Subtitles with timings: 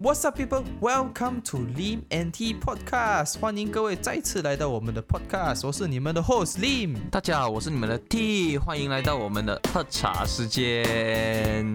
[0.00, 0.62] What's up, people?
[0.80, 3.40] Welcome to Lim and T Podcast.
[3.40, 5.66] 欢迎各位再次来到我们的 Podcast。
[5.66, 6.94] 我是你们的 host Lim。
[7.10, 11.66] 大家好，我是你们的 T，欢迎来到我们的喝茶时间。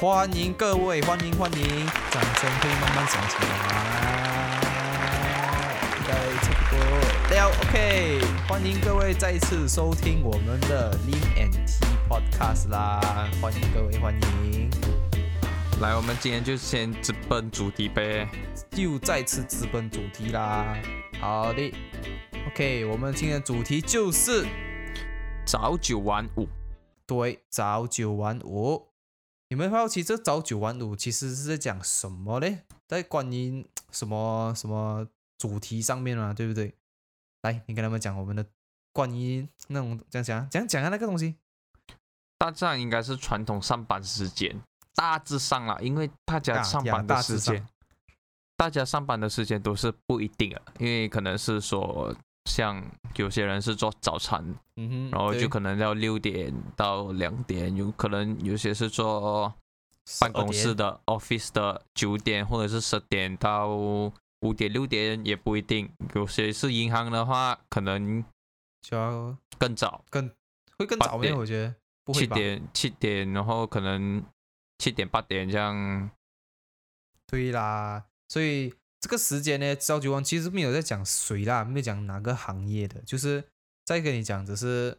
[0.00, 3.46] 欢迎各位，欢迎欢迎，掌声可以慢慢响起来。
[5.98, 6.80] 应该差不多
[7.36, 8.22] 了，OK。
[8.48, 13.28] 欢迎各位再次收听我们的 Lim and T Podcast 啦！
[13.42, 14.70] 欢迎各位，欢迎。
[15.78, 18.26] 来，我们今天就先直奔主题呗。
[18.78, 20.74] 又再次直奔主题啦。
[21.20, 21.70] 好的
[22.48, 24.46] ，OK，我们今天的主题就是
[25.46, 26.48] 早九晚五。
[27.06, 28.88] 对，早九晚五。
[29.50, 32.62] 你们好奇这早九晚五其实是在讲什么嘞？
[32.88, 35.06] 在关于什么什么
[35.36, 36.72] 主题上面啊，对不对？
[37.42, 38.46] 来，你跟他们讲我们的
[38.94, 41.34] 关于那种讲讲讲讲啊那个东西。
[42.38, 44.62] 大致上应该是传统上班时间。
[44.96, 47.68] 大致上啦，因为大家上班的时间，
[48.56, 52.12] 大家上班的时间都是不一定的，因为可能是说，
[52.46, 52.82] 像
[53.16, 54.42] 有些人是做早餐，
[54.76, 59.52] 嗯哼，然后就可能要六点到两点，有可能有些是做
[60.18, 68.24] 办公室的 office 的九点或者是十点到五点六点也不一定，有些是银行的话，可能
[68.80, 70.30] 就要更早，更
[70.78, 71.74] 会更早点，我觉得
[72.14, 74.24] 七点七点，然后可能。
[74.78, 76.10] 七点八点这样，
[77.26, 83.42] 对啦，所以这个时间呢，朝九晚其实没有在讲谁啦，没有讲哪个行业的，就是
[83.84, 84.98] 再跟你讲，只是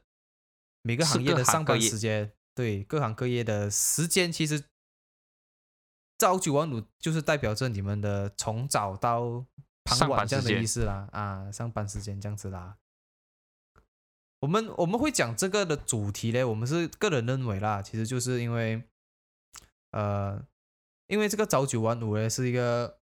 [0.82, 4.64] 每个行业的上班时间，对各行各业的时间，其实
[6.18, 9.46] 朝九晚五就是代表着你们的从早到
[9.84, 12.78] 傍晚这样的意思啦，啊，上班时间这样子啦。
[14.40, 18.84] 我们我们会讲这个的主题呢，我们是个人认为啦，其实就是因为。
[19.98, 20.46] 呃，
[21.08, 23.00] 因为这个早九晚五呢，是一个，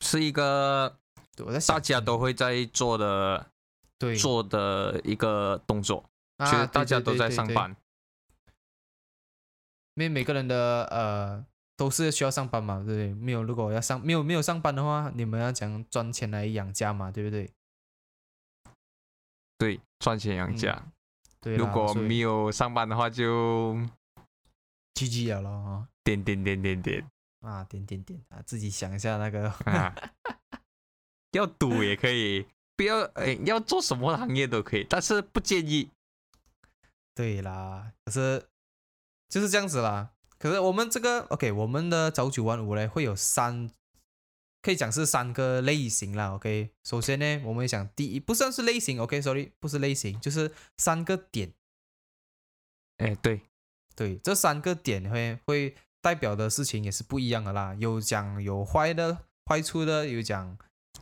[0.00, 0.98] 是一个
[1.68, 3.50] 大家都会在做的，
[3.98, 7.76] 对做的一个动作，其实大家都在上班，
[9.96, 11.44] 因为每个人的呃
[11.76, 13.12] 都是需要上班嘛，对不对？
[13.12, 17.52] 没有如果要上没有没有上班的话，你们要讲赚钱来养家嘛，对不对？
[19.58, 20.91] 对，赚钱养家。
[21.42, 23.76] 如果没有上班的话，就
[24.94, 25.88] GG 了咯。
[26.04, 27.06] 点点点点点
[27.40, 29.52] 啊，点点点啊，自己想一下那个。
[31.32, 35.90] 要赌也可以，不要哎，要做什么行业都可以，但是不建议。
[37.14, 38.46] 对啦，可是
[39.28, 40.12] 就是这样子啦。
[40.38, 43.70] 可是我们这个 OK，我们的早九晚五呢，会有三。
[44.62, 46.70] 可以讲是三个类型啦，OK。
[46.84, 51.52] 首先呢，我们讲第一，不算是类型，OK，Sorry，不是类型，就是三个点。
[52.98, 53.40] 哎，对，
[53.96, 57.74] 对，这三个点会会代表的事情也是不一样的啦。
[57.74, 60.56] 有讲有坏的坏处的，有讲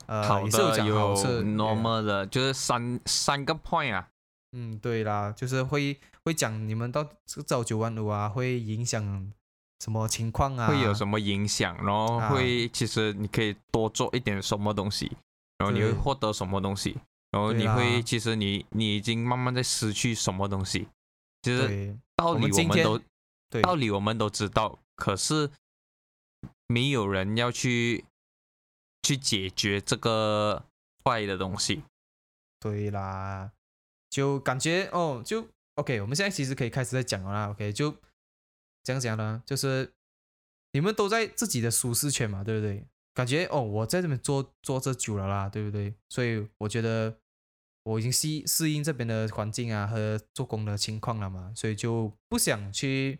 [0.06, 4.08] 呃，好的有 normal 的，就是三三个 point 啊。
[4.52, 7.06] 嗯，对啦，就是会会讲你们到
[7.46, 9.30] 早九晚五啊，会影响。
[9.80, 10.68] 什么情况啊？
[10.68, 11.74] 会有什么影响？
[11.84, 15.10] 然后会，其实你可以多做一点什么东西，
[15.56, 16.98] 然后你会获得什么东西？
[17.30, 20.86] 然后你会，其实你你已经慢慢在失去什么东西？
[21.42, 23.00] 其实道理我们都，
[23.62, 25.50] 道理我们都知道，可是
[26.66, 28.04] 没有人要去
[29.02, 30.62] 去解决这个
[31.02, 31.82] 坏的东西。
[32.58, 33.50] 对啦，
[34.10, 37.48] 就感觉哦，就 OK，我们现在其实可以开始在讲了啦。
[37.48, 37.94] OK，就。
[38.82, 39.92] 这样讲呢，就是
[40.72, 42.86] 你们都在自己的舒适圈嘛，对不对？
[43.12, 45.94] 感觉哦，我在这边做做这久了啦，对不对？
[46.08, 47.18] 所以我觉得
[47.82, 53.18] 我已经适适应这边的环境啊和做工的情况了嘛，所以就不想去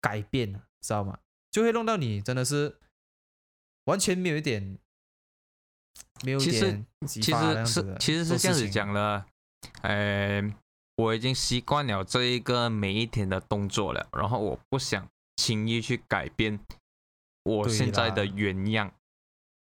[0.00, 1.20] 改变了，知道吗？
[1.50, 2.78] 就会弄到你真的是
[3.84, 4.78] 完全没有一点
[6.24, 9.26] 没有一点其实是其实是这样子讲了，
[9.82, 10.42] 呃。
[11.00, 16.60] 我已经习惯了这一个每一天的动作了，然后我不想轻易去改变
[17.44, 18.92] 我现在的原样。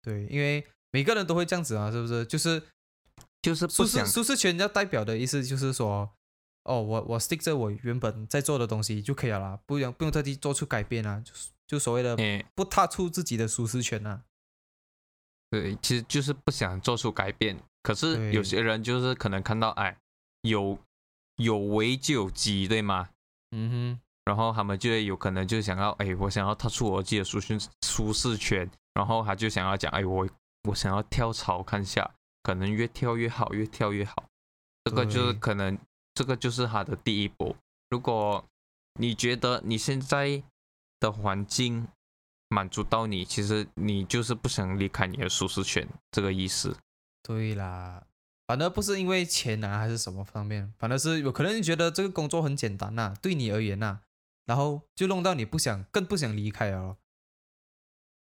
[0.01, 2.25] 对，因为每个人都会这样子啊，是不是？
[2.25, 2.63] 就是
[3.41, 6.09] 就是舒适舒适圈要代表的意思就是说，
[6.63, 12.15] 哦，我我 stick 着我原本在做的东西就可以了啦，不用不用特地做出改变啊，就是就所谓的
[12.56, 14.24] 不踏出自己的舒适圈啊。
[15.50, 17.57] 对，其实就是不想做出改变。
[17.83, 19.97] 可是有些人就是可能看到哎
[20.41, 20.79] 有。
[21.38, 23.10] 有为就有机，对吗？
[23.51, 30.28] 嗯哼，然后他们就有可能就想要，哎，我想要踏出我自己的舒适舒适圈，然后他就想要讲，哎，我
[30.69, 32.10] 我想要跳槽看下，
[32.44, 34.25] 可能越跳越好，越跳越好。
[34.84, 35.78] 这个就是可能，
[36.13, 37.56] 这个就是他的第一步。
[37.89, 38.44] 如果
[39.00, 40.42] 你觉得你现在
[41.00, 41.88] 的环境
[42.50, 46.75] 满足到你，其实你就是不想离开你的舒适圈，这个意思。
[47.22, 48.01] 对啦，
[48.47, 53.99] 反而不是因为钱啊，还是什么方面，反而是有可能你觉得这个工作很简单呐，对你而言呐，
[54.45, 56.97] 然后就弄到你不想，更不想离开哦。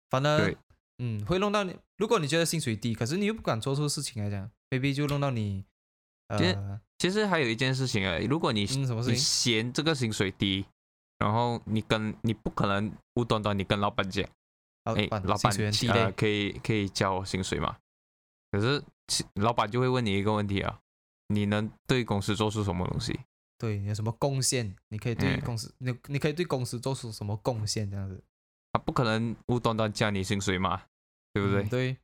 [0.08, 0.54] 反而，
[0.98, 1.76] 嗯，会弄到你。
[1.96, 5.64] 如果你觉得薪水低，可是你又不敢做出事情来讲，maybe 就弄到你。
[6.38, 10.64] 其实，其实还有一件事情啊，如果你你嫌这个薪水低，
[11.18, 14.24] 然后你跟你不可能无端端你跟老板讲，
[14.84, 15.52] 哎，老板
[15.90, 17.76] 呃，可以可以交我薪水嘛？
[18.50, 18.82] 可是
[19.34, 20.80] 老板就会问你一个问题啊，
[21.28, 23.18] 你能对公司做出什么东西？
[23.58, 24.74] 对，你有什么贡献？
[24.88, 27.88] 你可以对公司，你你可以对公司做出什么贡献？
[27.90, 28.22] 这样子，
[28.72, 30.82] 他不可能无端端加你薪水嘛，
[31.32, 31.62] 对不对？
[31.64, 31.96] 对，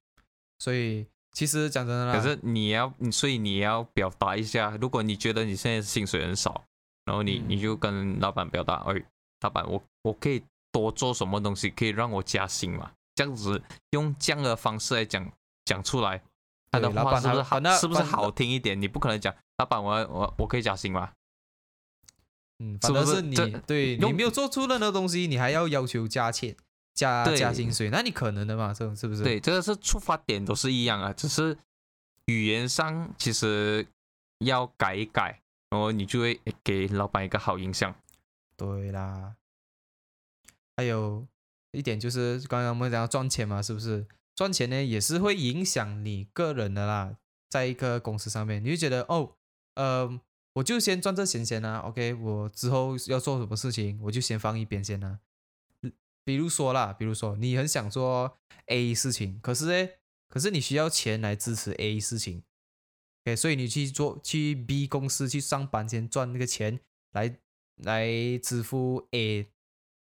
[0.60, 6.64] 所以其实讲真的啦，可是你要，所以你要表达一下，如果你觉得你现在薪水很少，
[7.04, 9.04] 然后你你就跟老板表达，哎，
[9.40, 12.92] 老板，我我可以多做什么东西，可以让我加薪嘛？
[13.16, 13.60] 这样子
[13.90, 15.28] 用这样的方式来讲
[15.64, 16.22] 讲出来。
[16.70, 17.60] 他的话是不是好？
[17.78, 18.80] 是不是好听一点？
[18.80, 21.12] 你不可能讲老板，我我我可以加薪吗？
[22.58, 23.36] 嗯，反正是你
[23.66, 26.56] 对你没有做出任何东西，你还要要求加钱、
[26.92, 28.74] 加加薪水，那你可能的嘛？
[28.74, 29.22] 这种是不是？
[29.22, 31.56] 对，这个是出发点都是一样啊，只是
[32.26, 33.86] 语言上其实
[34.40, 35.40] 要改一改，
[35.70, 37.94] 然后你就会给老板一个好印象。
[38.56, 39.36] 对啦，
[40.76, 41.24] 还有
[41.70, 44.04] 一点就是刚刚我们讲要赚钱嘛，是不是？
[44.38, 47.16] 赚钱呢也是会影响你个人的啦，
[47.50, 49.34] 在一个公司上面，你就觉得哦，
[49.74, 50.20] 呃，
[50.52, 55.18] 我就先赚这钱先啊，OK，我之后要做什么事情，我就先放一边先啊。
[56.22, 59.90] 比如说啦，比如说你很想做 A 事情，可是呢，
[60.28, 62.44] 可是你需要钱来支持 A 事情
[63.24, 66.78] ，OK，所以你去做去 B 公司去上班，先赚那个钱
[67.10, 67.36] 来
[67.78, 68.06] 来
[68.40, 69.48] 支付 A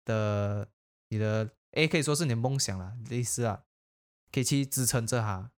[0.06, 0.70] 的
[1.10, 3.64] 你的 A 可以说是你的梦想了，类似啊。
[4.38, 5.50] 可以去支撑着它，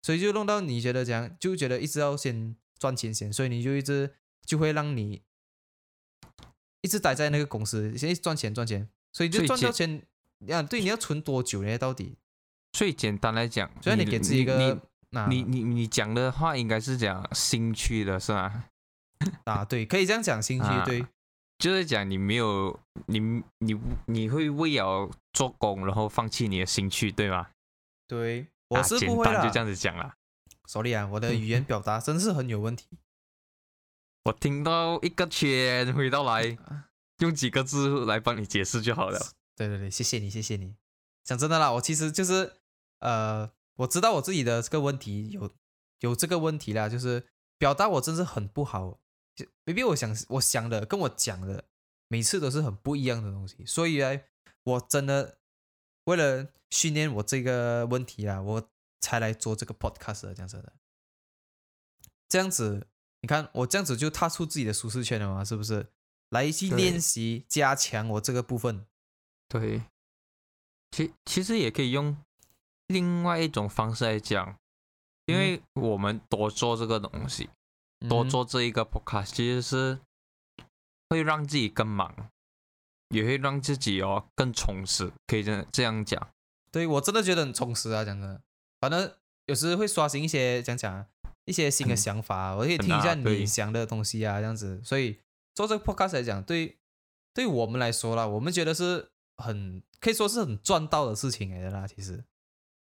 [0.00, 4.14] 所以就弄到你觉得这样，就觉得一直要先赚钱先，所以你就一直
[4.46, 5.20] 就会让你
[6.80, 10.02] 一直待在那个公司，先赚钱赚钱，所以就赚到钱
[10.48, 10.62] 啊。
[10.62, 11.76] 对，你要存多久呢？
[11.76, 12.16] 到底？
[12.72, 14.80] 最简单来讲，所以你给自己一个，
[15.28, 18.70] 你你你讲的话应该是讲兴趣的是吧？
[19.44, 21.06] 啊，对，可以这样讲兴趣，对，
[21.58, 23.20] 就是讲你没有你
[23.58, 27.48] 你你会为了做工然后放弃你的兴趣，对吗？
[28.06, 30.16] 对，我是不会啦，就这样子讲啦。
[30.66, 32.86] Sorry 啊，我的语言表达真是很有问题。
[34.24, 36.56] 我听到一个圈回到来，
[37.18, 39.18] 用几个字来帮你解释就好了。
[39.56, 40.76] 对对对，谢谢你，谢谢你。
[41.24, 42.52] 讲真的啦，我其实就是
[43.00, 45.50] 呃，我知道我自己的这个问题有
[46.00, 47.26] 有这个问题啦，就是
[47.58, 48.98] 表达我真是很不好。
[49.64, 51.64] maybe 我想我想的跟我讲的
[52.08, 54.20] 每次都是很不一样的东西，所以呢，
[54.64, 55.38] 我真的。
[56.06, 58.68] 为了训练我这个问题啊，我
[59.00, 60.72] 才来做这个 podcast 的，这样子的。
[62.28, 62.88] 这样子，
[63.20, 65.86] 你看我这样子就踏出自己的舒适圈了嘛，是不是？
[66.30, 68.86] 来去练习加强我这个部分。
[69.48, 69.82] 对，
[70.90, 72.16] 其其实也可以用
[72.86, 74.58] 另外一种方式来讲，
[75.26, 77.50] 因为我们多做这个东西，
[78.08, 80.00] 多做这一个 podcast，其实是
[81.10, 82.30] 会让自己更忙。
[83.10, 86.31] 也会让自己哦更充实，可以这这样讲。
[86.72, 88.40] 对我真的觉得很充实啊，讲的，
[88.80, 89.12] 反正
[89.44, 91.06] 有时会刷新一些讲讲
[91.44, 94.80] 一些新的想法，我可以听一下你想的东西啊，这样子。
[94.82, 95.18] 所以
[95.54, 96.78] 做这个 podcast 来讲，对
[97.34, 101.86] 对我们来说啦，我们觉得是很可以说是很赚到的事情来的啦。
[101.86, 102.24] 其实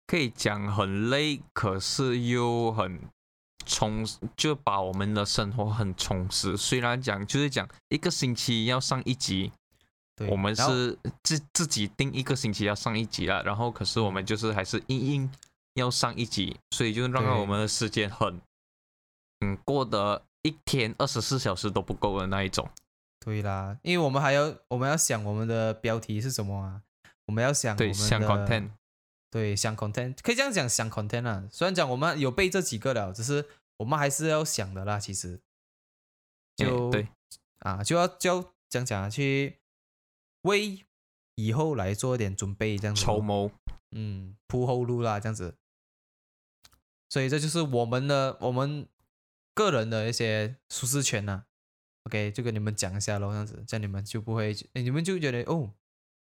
[0.07, 3.01] 可以讲很累，可是又很
[3.65, 4.07] 充，
[4.38, 6.55] 就把我们的生活很充实。
[6.55, 9.51] 虽然讲就是讲一个星期要上一集。
[10.30, 15.32] 我们是自自己定一个星期要上一集了，然后可是我们就是还是硬硬
[15.75, 18.42] 要上一集，所以就让我们的时间很，
[19.40, 22.70] 嗯，过得一天二十四小时都不够的那一种。
[23.20, 26.82] 对啦，因为我们还要我们要想我们的标题是什么啊？
[27.28, 28.72] 我们要想对想 content，
[29.30, 31.48] 对想 content 可以这样讲想 content 啊。
[31.51, 33.48] 虽然讲我们有背这几个了，只是
[33.78, 35.00] 我们还是要想的啦。
[35.00, 35.40] 其实
[36.58, 37.08] 就对
[37.60, 39.61] 啊，就要就讲讲去。
[40.43, 40.86] 为
[41.36, 43.51] 以后来做一点准备，这样子筹谋，
[43.91, 45.55] 嗯，铺后路啦，这样子。
[47.10, 48.88] 所以这就是我们的我们
[49.53, 51.45] 个人的一些舒适圈呐。
[52.03, 55.74] OK，就跟你们讲一下喽，这样子，这样你们就不会，你们就觉得哦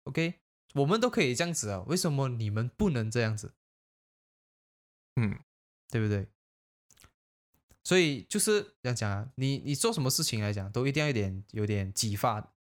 [0.05, 0.39] ，OK，
[0.73, 3.53] 我们都可以这样子啊，为什么你们不能这样子？
[5.17, 5.39] 嗯，
[5.89, 6.27] 对不对？
[7.83, 12.53] 所以就是这样讲啊，你你做什么事情来讲，都一定要一点有点激发。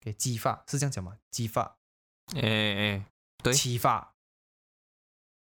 [0.00, 1.18] 给激发是这样讲吗？
[1.30, 1.78] 激发，
[2.34, 3.06] 哎哎，
[3.42, 4.14] 对，启发，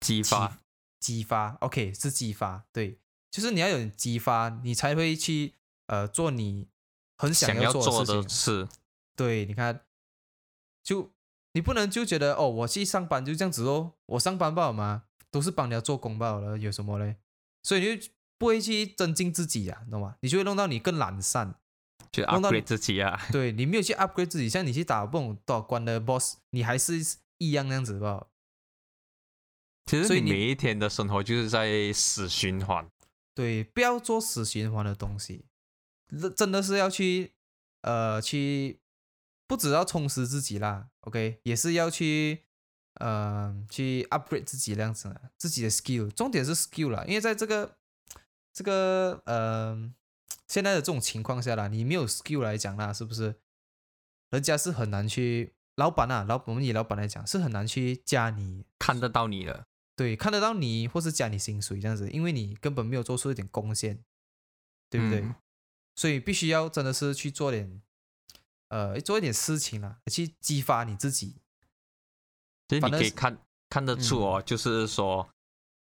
[0.01, 0.59] 激发，
[1.01, 2.99] 激发，OK，是激发，对，
[3.31, 5.55] 就是你要有激发，你才会去
[5.87, 6.69] 呃做你
[7.17, 8.29] 很想要做的事情。
[8.29, 8.69] 是，
[9.17, 9.85] 对，你看，
[10.83, 11.13] 就
[11.53, 15.05] 你不能就觉得哦，我去上班就这样子哦，我上班不好吗？
[15.31, 17.17] 都是帮人家做工罢了，有什么嘞？
[17.63, 20.17] 所以你就不会去增进自己呀，懂吗？
[20.21, 21.57] 你就会弄到你更懒散，
[22.13, 23.21] 去 upgrade 自己啊。
[23.33, 26.95] 对你没有去 upgrade 自己，像你去打不懂多少关的 boss，你还是
[27.39, 28.27] 一样那样子吧？
[29.87, 32.91] 其实你每一天的生活就是在死循环。
[33.35, 35.47] 对，不要做死循环的东西，
[36.37, 37.35] 真的是要去
[37.83, 38.81] 呃去，
[39.47, 42.45] 不只要充实自己啦，OK，也是要去。
[43.01, 47.77] 呃，去 upgrade 自己这样子，自己的 skill，重点是 skill 啦，因为在这个
[48.53, 49.89] 这个呃
[50.49, 53.37] 现在的这种情况下啦，你没有 skill 来讲啦，是不是？
[54.31, 64.03] 人家是很难去，老板啊，老我们以老板来讲是很难去加你，看得到你的，对，看得到你或是加你薪水这样子，因为你根本没有做出一点贡献，
[64.91, 65.25] 对不对？
[65.95, 67.83] 所以必须要真的是去做点，
[68.69, 71.41] 呃，做一点事情啦，去激发你自己。
[72.69, 73.39] 其实你可以看
[73.71, 75.31] 看得出哦，就是说，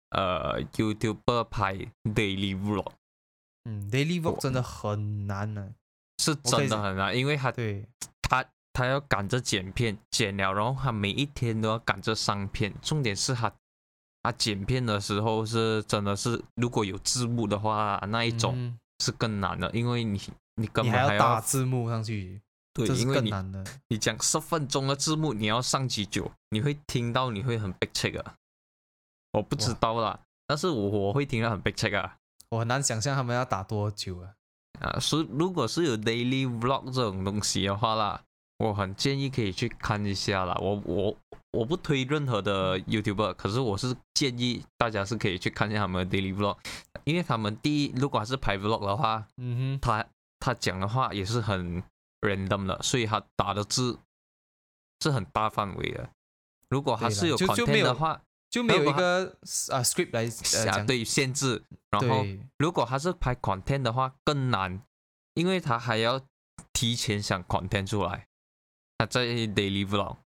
[0.09, 2.91] 呃，YouTube 拍 Daily Vlog，
[3.65, 5.73] 嗯，Daily Vlog 真的很难呢，
[6.17, 7.87] 是真的很难，因为他对
[8.21, 13.53] 他他要赶着剪片，剪了，然后他每一天都要赶着上片，重点是他
[14.21, 20.19] 他剪片的时候是真的是，如果有字幕的话，那一种是更难的，因为你
[20.55, 22.41] 你根本还要打字幕上去。
[22.73, 23.63] 对，因为你的。
[23.89, 26.31] 你讲十分钟的字幕，你要上几久？
[26.49, 28.33] 你会听到，你会很 big check 啊！
[29.33, 32.17] 我不知道啦，但是我我会听到很 big check 啊！
[32.53, 34.33] 我很难想象他们要打多久啊！
[34.79, 38.21] 啊，是如果是有 daily vlog 这种东西的话啦，
[38.57, 40.55] 我很建议可以去看一下啦。
[40.61, 41.17] 我我
[41.51, 46.57] 我不推任何的 YouTuber，可是我是建议大家是可以去看一下他们的 daily vlog，
[47.03, 50.05] 因为他们第一，如果是拍 vlog 的话，嗯哼，他
[50.39, 51.83] 他讲的话也是很。
[52.23, 53.99] random 的，所以他打的字
[55.01, 56.09] 是很大范围的。
[56.69, 58.21] 如果还是有 content 的话，
[58.53, 59.35] 就没有一个
[59.71, 61.63] 啊 script 来相对限制。
[61.89, 62.23] 然后，
[62.59, 64.85] 如果他是拍 content 的话，更难，
[65.33, 66.21] 因为他还要
[66.71, 68.27] 提前想 content 出来。
[68.99, 70.17] 他在 daily vlog。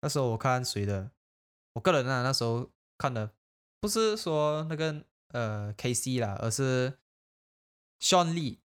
[0.00, 1.12] 那时候我看谁的？
[1.74, 3.30] 我个人啊，那时候看的
[3.80, 6.98] 不是说那个呃 KC 啦，而是
[8.00, 8.58] Sean Lee。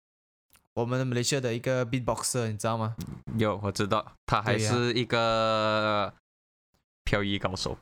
[0.74, 2.96] 我们马来西亚的一个 beatboxer，你知道吗？
[3.38, 6.16] 有，我知道，他还是一个
[7.04, 7.78] 漂移高手。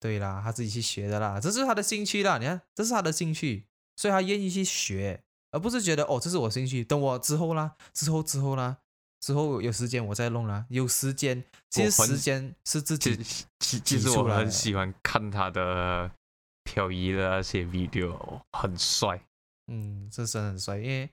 [0.00, 2.38] 对啦，他自己去学的啦，这是他的兴趣啦。
[2.38, 8.78] 你看，这是他的兴趣，所以他愿意去学，而不是觉得哦，这是我兴趣，等我之后啦，之后之后啦，
[9.20, 10.66] 之后有时间我再弄啦。
[10.68, 13.16] 有时间，其实时间是自己
[13.60, 16.10] 其其实我很喜欢看他的
[16.64, 19.20] 漂移的那些 video，很帅。
[19.66, 21.10] 嗯，这真的很帅，因为。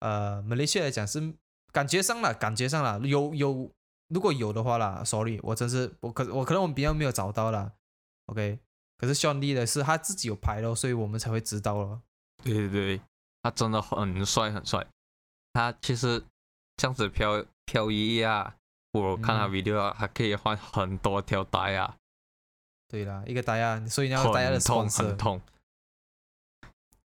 [0.00, 1.32] 呃，马来西亚来讲是
[1.72, 3.70] 感觉上了，感觉上了，有有，
[4.08, 7.72] 如果有的话啦，sorry，我真是我可我可能我们比较没有找到了
[8.26, 8.58] ，OK，
[8.98, 12.00] 可是兄弟的是他自己有牌咯，所以我们才会知道了。
[12.44, 13.00] 对对对，
[13.42, 14.86] 他真的很帅很帅，
[15.52, 16.24] 他其实
[16.76, 18.56] 这样子漂漂移啊，
[18.92, 21.96] 我看他 video 啊还可以换很多条带啊。
[22.88, 25.42] 对啦，一个带啊，所以你要带的 sponsor，很痛，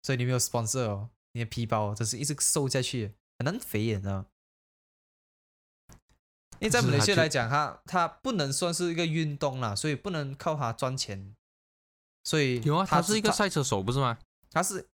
[0.02, 1.10] 所以你没有 sponsor 哦。
[1.32, 4.24] 你的皮包真是一直瘦下去，很难肥，你知道
[6.60, 11.34] 因为在马来西亚来讲，它它不能算是一个运动啦，所以不能靠它赚钱。
[12.24, 14.18] 所以有啊，他是一个赛车手，不是吗？
[14.50, 14.88] 他是，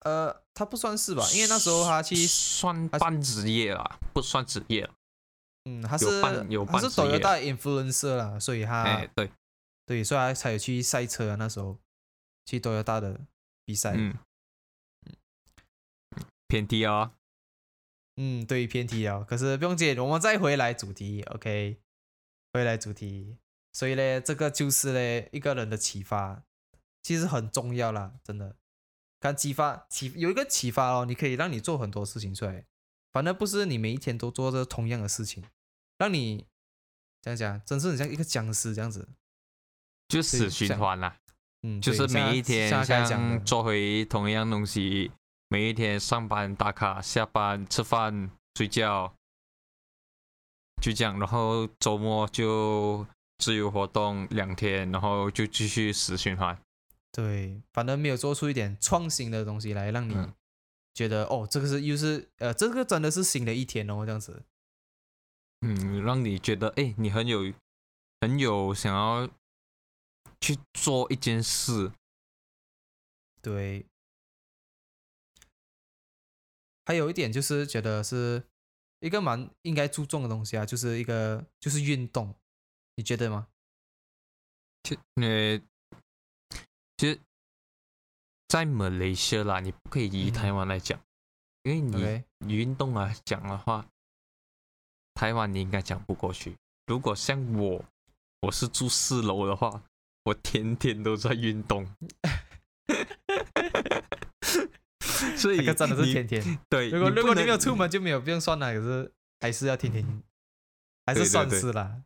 [0.00, 1.22] 呃，他不算是吧？
[1.34, 4.88] 因为那时候他去算半职业啦，不算职业。
[5.64, 6.06] 嗯，他是
[6.48, 9.30] 有他是抖音大 influencer 啦，所以他哎对
[9.84, 11.34] 对，所以他才有去赛车啊。
[11.34, 11.76] 那时候
[12.46, 13.20] 去抖音大的
[13.64, 13.94] 比赛。
[13.96, 14.16] 嗯。
[16.48, 17.10] 偏低哦，
[18.16, 19.24] 嗯，对，偏题哦。
[19.28, 21.78] 可是不用紧，我们再回来主题，OK，
[22.52, 23.36] 回来主题。
[23.72, 26.44] 所以呢，这个就是呢一个人的启发，
[27.02, 28.56] 其实很重要啦，真的。
[29.20, 32.64] 看启发启有一个启发哦，你可以让你做很多事情出来，
[33.12, 35.44] 反正不是你每一天都做着同样的事情，
[35.98, 36.46] 让你
[37.20, 39.08] 这样讲，真是很像一个僵尸这样子，
[40.08, 41.18] 就死循环啦。
[41.62, 45.10] 嗯，就是每一天像做回同样东西。
[45.48, 49.14] 每一天上班打卡，下班吃饭睡觉，
[50.82, 51.18] 就这样。
[51.20, 53.06] 然后周末就
[53.38, 56.60] 自由活动两天，然后就继续死循环。
[57.12, 60.14] 对，反正没有做出一点创新的东西来，让你
[60.92, 64.42] 觉得哦，这个是又是呃，这个真的是新的一天哦，这样子。
[65.60, 67.52] 嗯，让你觉得哎，你很有
[68.20, 69.28] 很有想要
[70.40, 71.92] 去做一件事。
[73.40, 73.86] 对。
[76.86, 78.42] 还有一点就是觉得是
[79.00, 82.34] 一个蛮应该注重的东西啊，就是一个就是运动，
[82.94, 83.48] 你觉得吗？
[84.84, 85.60] 其呃，
[86.96, 87.20] 其实，
[88.48, 90.98] 在马来西亚啦，你不可以以台湾来讲，
[91.64, 93.84] 因为你运动来讲的话，
[95.14, 96.56] 台湾你应该讲不过去。
[96.86, 97.84] 如果像我，
[98.42, 99.82] 我是住四楼的话，
[100.22, 101.84] 我天天都在运动。
[105.46, 106.90] 所以真的是天天对。
[106.90, 110.22] 如果如果你没有出门就没有不用算了，可是还是要天天，
[111.04, 112.02] 还是算是啦。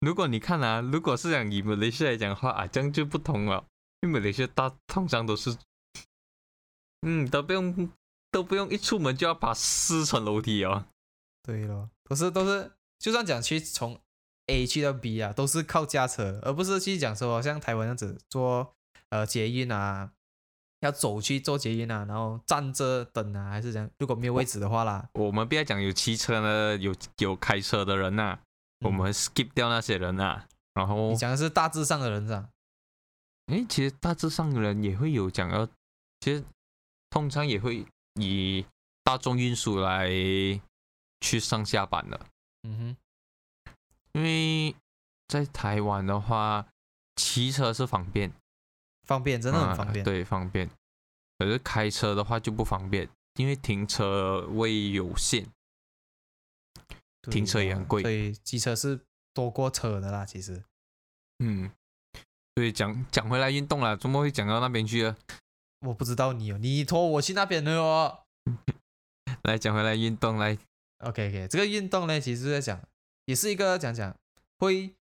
[0.00, 3.66] 如果你看啊，如果是讲以马来西亚来讲的话啊，这样就不同了。
[4.00, 5.54] 因为马来西亚大通常都是，
[7.02, 7.90] 嗯，都不用
[8.30, 10.86] 都不用一出门就要爬四层楼梯哦。
[11.42, 14.00] 对咯，都是都是，就算讲去从
[14.46, 18.74] A 去到 B 啊，都是靠驾车，而不是去讲说像台湾这样子坐
[19.10, 20.12] 呃捷运啊。
[20.82, 23.88] 要走去做捷运啊，然后站着等啊，还是这样？
[23.98, 28.38] 如果没有位置的话啦，我们不要讲有骑车呢，有有开车的人呐，
[28.84, 30.44] 我们 skip 掉那些人呐。
[30.74, 32.48] 然后你讲的是大致上的人是吧？
[33.46, 35.66] 哎，其实大致上的人也会有讲要，
[36.20, 36.42] 其实
[37.10, 38.66] 通常也会以
[39.04, 40.08] 大众运输来
[41.20, 42.20] 去上下班的。
[42.64, 42.96] 嗯
[43.64, 43.72] 哼，
[44.14, 44.74] 因为
[45.28, 46.66] 在台湾的话，
[47.14, 48.32] 骑车是方便。
[49.06, 50.04] 方便，真的很方便。
[50.04, 50.70] 对，方便。
[51.38, 55.46] 可是开车的话就不方便，因为停车位有限，
[57.30, 58.02] 停车也很贵。
[58.02, 59.00] 所以机车是
[59.34, 60.62] 多过车的啦，其实。
[61.38, 61.70] 嗯。
[62.54, 65.16] 所以讲讲回来运动啦，怎么会讲到那边去了？
[65.86, 68.24] 我不知道你哦，你拖我去那边的哦。
[69.42, 70.56] 来讲回来运动来。
[70.98, 72.80] OK OK，这个运动呢，其实是在讲，
[73.24, 74.16] 也是一个讲讲
[74.58, 74.94] 会。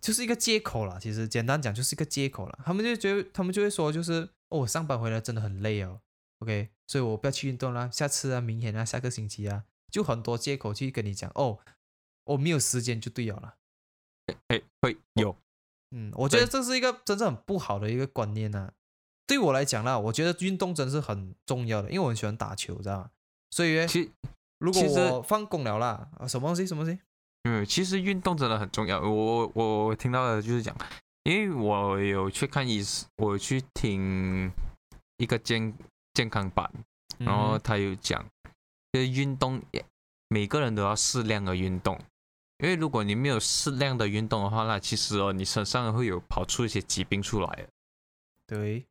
[0.00, 2.58] 就是一个借口了，其实简单讲就是一个借口了。
[2.64, 6.00] 他们就觉得，他们就会说，就是哦，我上班回来真的很累哦
[6.38, 7.90] ，OK，所以我不要去运动啦。
[7.90, 11.58] 下次啊，明天啊，下个星期啊，就很多借口去跟你讲，哦，
[12.24, 13.56] 我没有时间就对了。
[14.48, 15.36] 哎，会有，
[15.90, 18.72] 嗯，我觉得这是一个真正很不好的一个观念呐。
[19.26, 23.10] 对我来讲啦，我觉得运动真是很重要的，因为我很喜欢打球，知道吗？
[23.50, 24.10] 所以，其
[24.58, 27.00] 如果我放工了啦，啊，什么东西，什么东西？
[27.44, 29.00] 嗯，其实运动真的很重要。
[29.00, 30.76] 我我听到的就是讲，
[31.22, 34.50] 因为我有去看医生，我去听
[35.16, 35.72] 一个健
[36.14, 36.70] 健康版，
[37.18, 38.24] 然后他有讲，
[38.92, 39.62] 就是运动，
[40.28, 41.98] 每个人都要适量的运动。
[42.58, 47.68] 因为如果你没有适量的运动的话，那其实哦，你身上会有跑出一些疾病出来。
[48.46, 48.84] 对，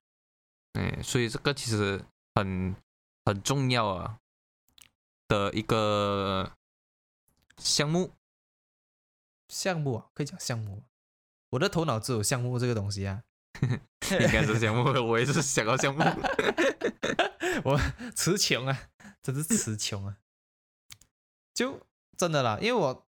[0.74, 2.02] 哎，所以这个其实
[2.36, 2.74] 很
[3.26, 4.18] 很重要啊
[5.28, 6.50] 的一个
[7.58, 8.10] 项目。
[9.48, 10.84] 项目啊，可以讲项目。
[11.52, 13.24] 我的头脑只有项目这个东西啊。
[14.12, 16.04] 应该是项目，我也是想到项目。
[17.66, 17.80] 我
[18.14, 18.90] 词穷啊，
[19.24, 20.18] 真是词穷啊。
[21.56, 21.82] 就
[22.16, 23.08] 真的啦，因为我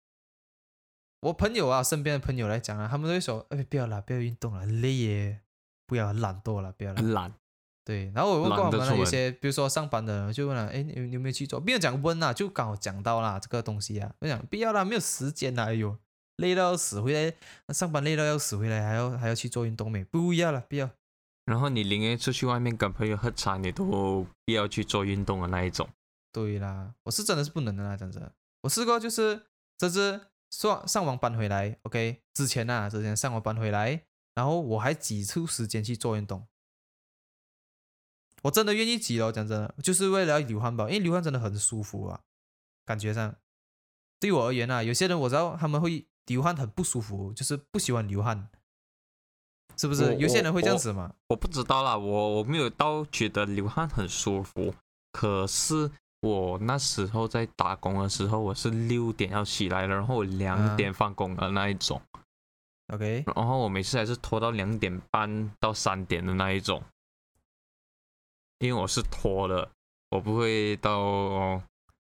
[1.20, 5.42] 我朋友啊，身边的朋友来讲啊，他们都会说：“哎，不要啦，不要运动了，累耶，
[5.86, 7.32] 不要懒惰了，不要了。”懒。
[7.86, 14.16] 对，然后我问过我们有些，比如说上班的人，就问了：“哎，你有没有去做？”不要讲问啊，就刚好讲到啦这个东西啊。
[14.20, 15.96] 我讲不要啦，没有时间啦，哎呦。
[16.42, 17.34] 累到要死回来，
[17.74, 20.04] 上班累到要死回来，还要还要去做运动没？
[20.04, 20.90] 不要了，不要。
[21.46, 25.90] 然后你宁愿出去外面跟朋友喝茶，你都不要去做运动的那一种。
[26.32, 28.34] 对啦，我是真的是不能的啦，真的。
[28.62, 34.04] 我试过，就是这次上上完班回来，OK，之前呐，之前上完班回来，
[34.36, 36.48] 然后我还挤出时间去做运动。
[38.44, 42.22] 我真的愿意挤哦，讲真的，就是为了流汗吧，因为流汗真的很舒服啊，
[42.86, 43.36] 感觉上。
[44.20, 46.08] 对我而言啊，有些人我知道他们会。
[46.28, 48.50] 流汗很不舒服，就是不喜欢流汗，
[49.78, 50.16] 是不是？
[50.16, 51.14] 有些人会这样子吗？
[51.28, 54.74] 我不知道啦，我我没有到觉得流汗很舒服。
[55.12, 62.02] 可是我那时候在打工的时候，我是六点要起来了，然后我两点放工的那一种。
[62.94, 66.84] OK，然后我每次还是拖到两点半到三点的那一种，
[68.60, 69.70] 因为我是拖的，
[70.10, 71.62] 我不会到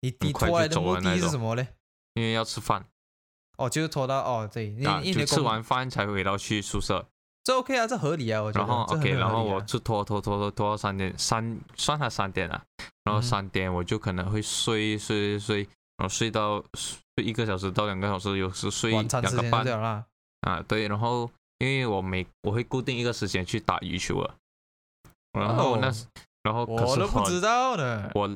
[0.01, 1.67] 你你拖来的目的是什么嘞？
[2.13, 2.85] 因为要吃饭。
[3.57, 4.75] 哦，就是拖到哦，对，
[5.13, 7.05] 就吃完饭才回到去宿舍，
[7.43, 8.65] 这 OK 啊，这合理啊，我觉得。
[8.65, 12.63] 然后 OK，然后我就拖拖拖拖拖到三点，三算他三点了，
[13.03, 15.59] 然后三点我就可能会睡睡睡，
[15.97, 19.65] 然后睡到睡一个小时到两个小时，有时睡两个半
[20.41, 24.35] 啊，对，然后因为我每我会固定一个时间去打羽球了，
[25.33, 25.91] 然后那
[26.41, 28.27] 然后我都不知道的，我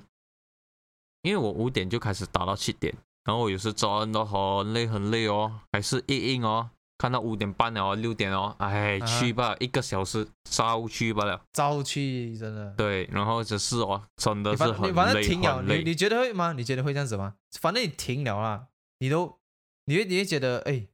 [1.24, 2.94] 因为我五点就开始打到七点。
[3.28, 6.72] 然后有时早上都很累很累哦，还是硬硬哦。
[6.98, 12.74] 看到五点半了，六点哦，哎，去吧，一个小时，早去罢了，早去，真的。
[12.76, 16.54] 对，然后只是哦，真的是很累，反正停了，你你觉得会吗？
[16.54, 17.36] 你觉得会这样子吗？
[17.60, 19.38] 反正你停了啦，你都，
[19.86, 20.88] 你会你会觉得，哎，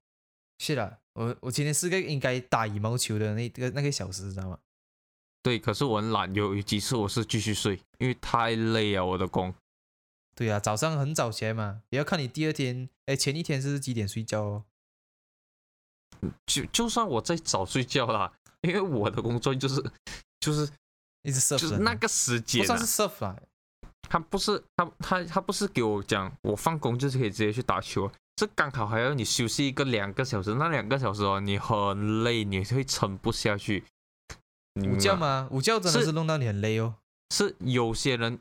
[0.60, 4.58] 是了，我我今天是个应该打羽毛球的那个那个小时，知道吗？
[5.42, 9.54] 对，可是我很懒，有几次我是继续睡，因为太累啊，我的工。
[10.36, 14.64] 对啊，早上很早起来嘛，也要看你第二天，哎，前一天是几点睡觉哦。
[16.46, 19.84] 就就算我在早睡觉啦， 因为我的工作就是
[20.40, 20.70] 就是
[21.24, 23.36] 一直 serve，就是那个时间，不算是 serve 啦。
[24.10, 33.84] 他不是他他他不是给我讲，我放工就是可以直接去打球，这刚好还要你休息一个两个小时，那两个小时哦，你很累，你会撑不下去。
[34.76, 35.48] 午觉吗？
[35.52, 36.96] 午觉真的是弄到你很累哦。
[37.34, 38.40] 是有些人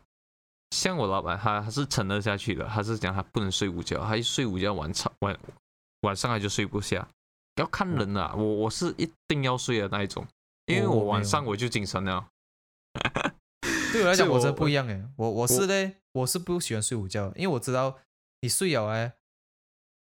[0.72, 5.38] 像我老板，他他是撑得下去的，他是讲他不能睡午觉，他一睡午觉晚上晚
[6.00, 7.06] 晚上他就睡不下。
[7.56, 10.26] 要看人啊，我我是一定要睡的那一种，
[10.64, 12.26] 因为我晚上我就精神了。
[13.92, 17.98] 对我来讲，我真不一样哎，我我是嘞，我是不喜欢睡午觉，因为我知道
[18.40, 19.12] 你睡了哎，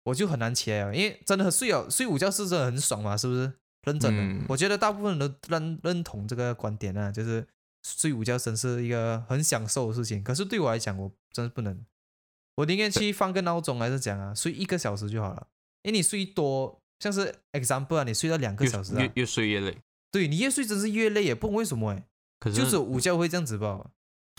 [0.02, 3.52] 我就很难起来啊，因为真的睡了睡午觉是真的很爽嘛，是不是？
[3.86, 7.46] 认真的，我觉得大部分人都认认同这个观点啊，就是
[7.82, 10.22] 睡午觉真是一个很享受的事情。
[10.22, 11.84] 可是对我来讲，我真的不能，
[12.56, 15.46] 我宁愿去放个闹钟还是讲啊，睡一个小时就好了，
[15.82, 16.80] 因为你睡多。
[17.00, 19.78] 像是 example 啊，你睡到两个小时，越越睡越累。
[20.10, 22.02] 对你越睡真是越累，也不懂为什么哎。
[22.40, 23.86] 可是就是午觉会这样子吧？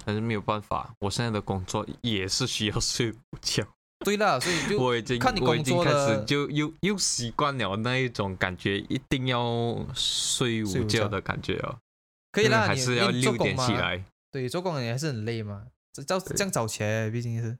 [0.05, 3.65] 还是没有办法，我现在的工作也是需要睡午觉。
[4.03, 11.79] 对啦，所以就 我已经看你工作开始就又又习惯了那一种感觉，一定要睡午觉的感觉哦。
[12.31, 14.03] 可以啦，还是要六点起来。
[14.31, 17.57] 对，做工也还是很累嘛，这早这样早起来，毕竟是。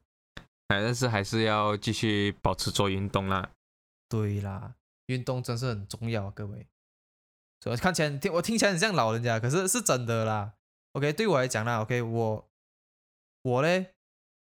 [0.68, 3.52] 哎，但是还是要继续保持做运动啦。
[4.08, 4.76] 对啦。
[5.08, 6.68] 运动真是很重要啊，各位。
[7.62, 10.54] 所以看起来听我听起来很像老人家，可是是真的啦。
[10.94, 12.50] OK，对我来讲啦，OK，我
[13.42, 13.88] 我呢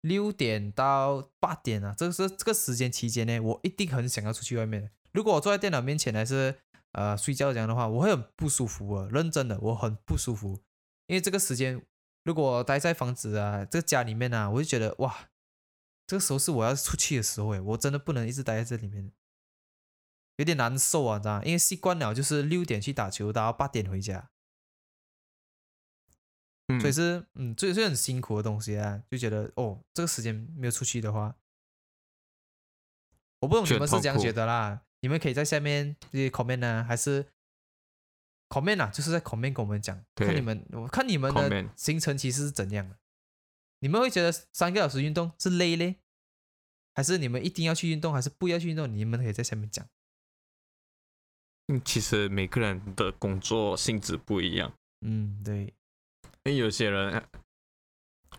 [0.02, 4.90] 六点到八点啊，这个是这个时间期间呢，我一定很想要出去外面。
[5.14, 6.60] 如果我坐在电脑面前还是
[6.96, 10.64] 呃睡觉这样的话，我会很不舒服啊，认真的，我很不舒服。
[11.08, 11.86] 因为这个时间
[12.24, 15.30] 如果待在房子啊，这个家里面啊，我就觉得哇，
[16.08, 19.12] 这个时候是我要出去的时候诶，我真的不能一直待在这里面。
[20.38, 24.32] 有点难受啊，知道因为习惯了就是六点去打球，到八点回家，
[26.80, 29.04] 所以是嗯，这是很辛苦的东西啊。
[29.10, 31.36] 就觉得哦，这个时间没有出去的话，
[33.40, 34.85] 我不懂你们是这样觉得啦。
[35.06, 37.24] 你们可以在下面这些 comment 呢，还是
[38.50, 42.98] comment 啊，就是在 comment 跟我们讲，看你们，我看你们的行程其实是怎样的。
[43.82, 45.98] 你们会觉得三个小时运动是累嘞，
[46.96, 48.91] 还是你们一定要去运动，还是不要去运动？
[48.91, 49.88] 你们可以在下面讲。
[51.68, 54.74] 嗯，其实每个人的工作性质不一样。
[55.02, 55.65] 嗯，对。
[55.65, 57.24] 因为有些人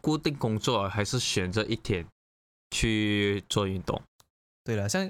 [0.00, 2.04] 固定工作还是选择一天
[2.72, 4.02] 去做运动。
[4.64, 5.08] 对了，像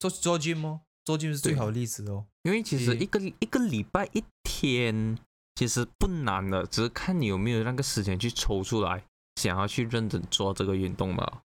[0.00, 2.26] 做做 gym 哦，做 gym 是最好的例子哦。
[2.42, 5.16] 因为其实一个一个礼拜一天
[5.54, 9.04] 其实不难的，只是看你有没有那个时间去抽出来，
[9.36, 11.42] 想要去认真做这个运动嘛。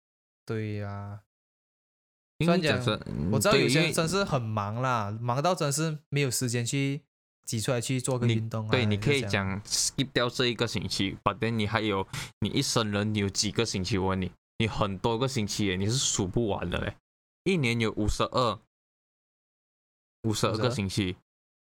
[0.45, 1.19] 对呀。
[2.39, 2.77] 因为讲，
[3.31, 7.01] 我知道有些人真是很忙啦，忙到真是没有时间去
[7.45, 8.71] 挤出来去做个运动啊。
[8.71, 12.05] 对，你可以讲 skip 掉这一个星期，反正你还有
[12.39, 13.97] 你一生人你有几个星期？
[13.97, 16.95] 我问你，你很多个星期，你是数不完的嘞。
[17.43, 18.59] 一年有五十二，
[20.23, 21.17] 五十二个星期，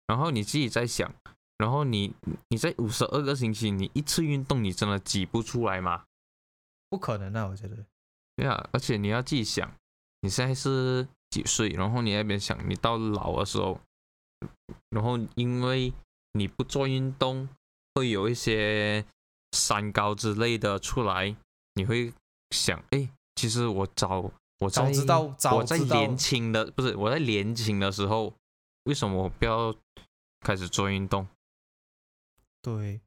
[0.06, 1.14] 然后你自己在想，
[1.56, 2.14] 然后你
[2.48, 6.04] 你在五十二个星期，你一次运动你真的挤不出来吗？
[6.88, 7.86] 不可能啊，我觉得。
[8.36, 9.72] 对啊，而且你要自己想。
[10.22, 11.70] 你现在是几岁？
[11.70, 13.80] 然后你那边想，你到老的时候，
[14.90, 15.92] 然后因为
[16.32, 17.48] 你不做运动，
[17.94, 19.06] 会有一些
[19.52, 21.34] 三高之类的出来，
[21.74, 22.12] 你会
[22.50, 24.30] 想，哎，其实我早
[24.61, 28.35] 我早知道，我在年轻的不是我在年轻的时候，
[28.85, 29.75] 为什么我不要
[30.40, 31.27] 开始做运动？
[32.62, 33.01] 对。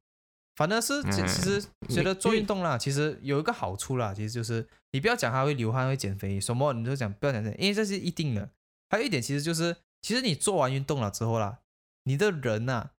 [0.56, 8.52] 反正是其实觉得做运动啦，其实有一个好处啦，其实就是你不要讲它会流汗会减肥什么，你就讲不要讲这，因为这是一定的。
[8.88, 11.58] 还有一点其实就是，其实你做完运动了之后啦，
[12.04, 12.92] 你的人呐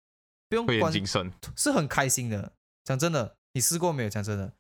[0.50, 2.54] 不用关精神，是很开心的。
[2.84, 4.10] 讲真的，你试过没有？
[4.10, 4.54] 讲真的，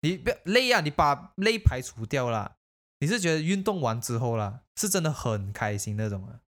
[0.00, 2.56] 你不要累啊，你把累排除掉了，
[3.00, 6.40] 你是觉得运动完之后啦，是真的很开心那种啊。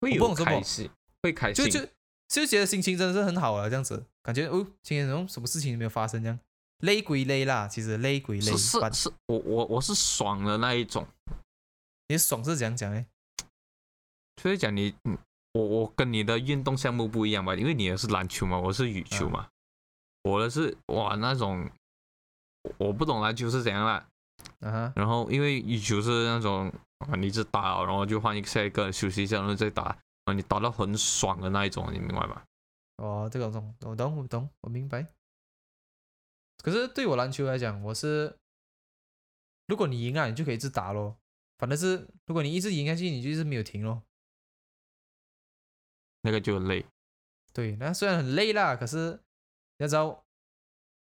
[0.00, 0.90] 会有开心，
[1.22, 1.88] 会开心，就就
[2.28, 4.04] 就觉得心情真的是很好啊，这样子。
[4.22, 6.38] 感觉哦，今天什么什么事情都没有发生这样，
[6.78, 8.42] 累归累啦，其实累归累。
[8.42, 11.06] 是是是，我我我是爽的那一种。
[12.08, 13.06] 你爽是怎样讲呢？
[14.42, 14.94] 所以讲你，
[15.52, 17.54] 我我跟你的运动项目不一样吧？
[17.54, 19.48] 因为你的是篮球嘛，我是羽球嘛。
[20.24, 21.70] 我的是哇那种，
[22.78, 24.06] 我不懂篮球是怎样啦。
[24.60, 32.42] 啊然后因为羽球是那种啊，你一直打，然后就换一个下一个休息一下，然后再打啊，你打到很爽的那一种，你明白吗？
[32.96, 35.06] 哦，这个我懂我懂我明白。
[36.62, 38.38] 可是对我篮球来讲，我是
[39.66, 41.16] 如果你赢啊，你就可以一直打咯。
[41.58, 44.02] 反正是如果你一直赢下去，你就是没有停咯。
[46.22, 46.86] 那个就累。
[47.52, 49.20] 对，那虽然很累啦，可是
[49.76, 50.24] 要知道，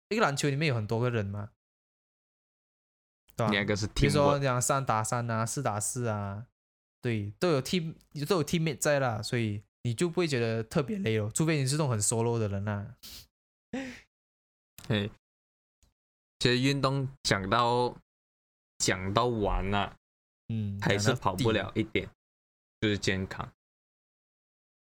[0.09, 1.51] 一个篮球里面有很多个人嘛，
[3.37, 3.53] 对吧？
[3.53, 6.47] 两个是，比如说讲三打三啊，四打四啊，
[7.01, 7.95] 对，都有 team
[8.29, 12.95] 都有 teammate 在啦，所以你就不会觉得特别累哦，除非你是那种很 solo 的人呐。
[14.89, 15.11] 嘿，
[16.39, 17.97] 其实运动讲到
[18.79, 19.97] 讲到完了，
[20.49, 22.09] 嗯，还是跑不了一点，
[22.81, 23.51] 就是健康。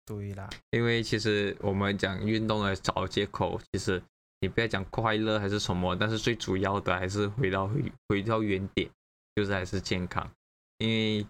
[0.06, 4.02] 对啦，因为其实我们讲运动的找借口，其实
[4.39, 8.89] 你不要讲快乐还是什么，但是最主要的还是回到回回到原点，
[9.36, 10.30] 就是还是健康。
[10.78, 11.26] 因为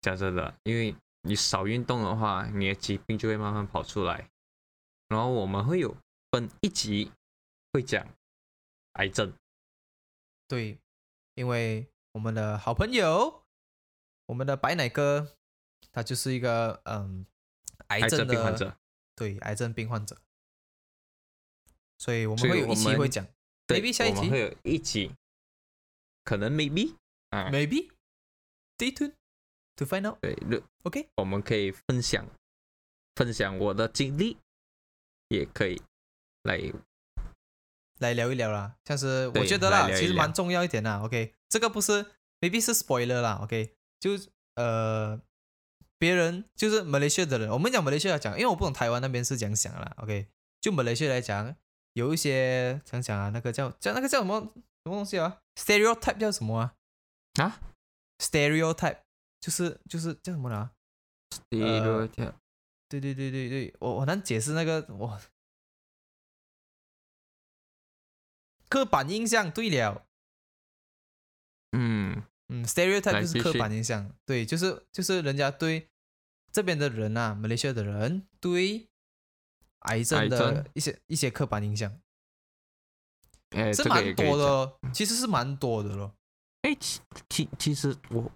[0.00, 4.28] 讲真的，因为你少运动的话，你的疾病就会慢慢跑出来。
[5.08, 5.96] 然后我们会有
[6.30, 7.10] 分一集。
[7.70, 8.08] 会讲
[8.94, 9.30] 癌症，
[10.48, 10.78] 对，
[11.34, 13.44] 因为我们的好朋友，
[14.24, 15.36] 我们的白奶哥，
[15.92, 17.26] 他就是一个嗯
[17.88, 18.74] 癌症病患者，
[19.14, 20.16] 对，癌症病患者，
[21.98, 23.26] 所以我们会有一期会讲
[23.66, 25.12] ，maybe 下一集会有一集，
[26.24, 26.94] 可能 maybe
[27.30, 29.12] 啊，maybe，stay tuned
[29.76, 32.26] to find out，对，OK，我们可以分享
[33.16, 34.38] 分享我的经历，
[35.28, 35.82] 也可以
[36.44, 36.72] 来。
[38.00, 41.02] 来聊一聊啦，像是我觉得啦，其实蛮重要一点啦。
[41.02, 42.06] OK，这个不是
[42.38, 43.40] maybe 是 spoiler 啦。
[43.42, 44.12] OK，就
[44.54, 45.20] 呃，
[45.98, 49.96] 别人就是马来西亚的人，我们讲马来西亚讲，因为我不懂台湾那边是怎样想啦。
[49.96, 50.28] OK，
[50.60, 51.56] 就马来西亚来讲，
[51.98, 56.76] 有一些想想啊，那个叫叫那个叫什么什么东西啊？stereotype 叫什么啊？
[57.42, 57.60] 啊
[58.18, 59.00] ？stereotype
[59.40, 60.70] 就是就是叫什么呢
[61.50, 62.34] ？stereotype，
[62.88, 65.20] 对对对对对，我我难解释那个我。
[68.70, 70.06] 刻板印象对了，
[71.72, 75.88] 嗯嗯，stereotype 就是刻板印象，对，就是就是人家对
[76.52, 78.86] 这边的人啊，马来西亚的人对
[79.80, 81.90] 癌症的一些一些刻板印象，
[83.74, 86.12] 是蛮多的，其实是蛮多的咯。
[86.62, 88.30] 哎，其其其实我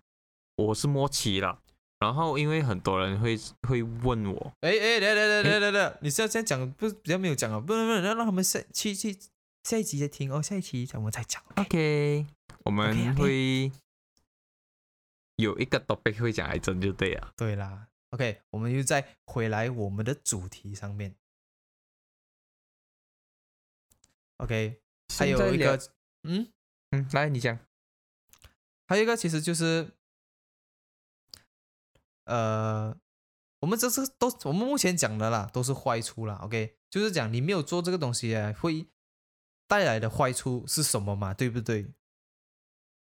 [0.57, 1.61] 我是摸齐了，
[1.99, 9.19] 然后因为很多人会会问我，哎哎来来来来来来，你是要这样讲，不比较没有讲啊，不能不能让让他们下去去。
[9.65, 11.41] 下一集再听哦，下一期我们再讲。
[11.55, 12.27] OK，
[12.65, 13.71] 我们会
[15.37, 17.33] 有一个 topic 会讲癌症就对了。
[17.37, 21.15] 对啦，OK，我们又再回来我们的主题上面。
[24.43, 24.83] OK，
[25.17, 25.79] 还有一个，
[26.25, 26.53] 嗯
[26.91, 27.59] 嗯，来你讲。
[28.87, 29.97] 还有一个其实就是，
[32.25, 32.97] 呃，
[33.61, 36.37] 我们这是都我们目前讲的啦，都是坏处啦。
[36.43, 38.87] OK，就是讲你没有做这个东西啊，会。
[39.69, 41.33] 带来的坏处是什么嘛？
[41.33, 41.95] 对不对？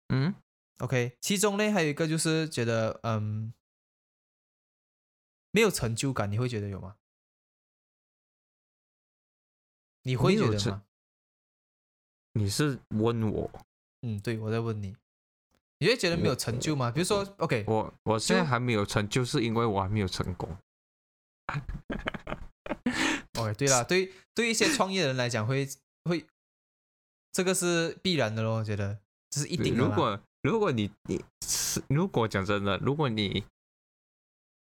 [0.09, 0.35] 嗯
[0.79, 1.19] ，OK。
[1.21, 3.53] 其中呢，还有一个就是觉得，嗯，
[5.51, 6.97] 没有成就感，你会觉得有吗？
[10.05, 10.87] 你会觉得吗？
[12.37, 13.51] 你是问我？
[14.03, 14.95] 嗯，对，我在问你。
[15.79, 16.91] 你会觉得没有成就吗？
[16.91, 20.49] 比如说，OK，我我现在还没有成就，是因为我还没有成功。
[23.39, 25.67] OK，对了，对对一些创业的人来讲，会
[26.05, 26.27] 会。
[27.33, 28.99] 这个是必然的咯，我觉得
[29.31, 29.85] 这是一定的。
[29.85, 33.45] 如果如果你你是如果讲真的，如果你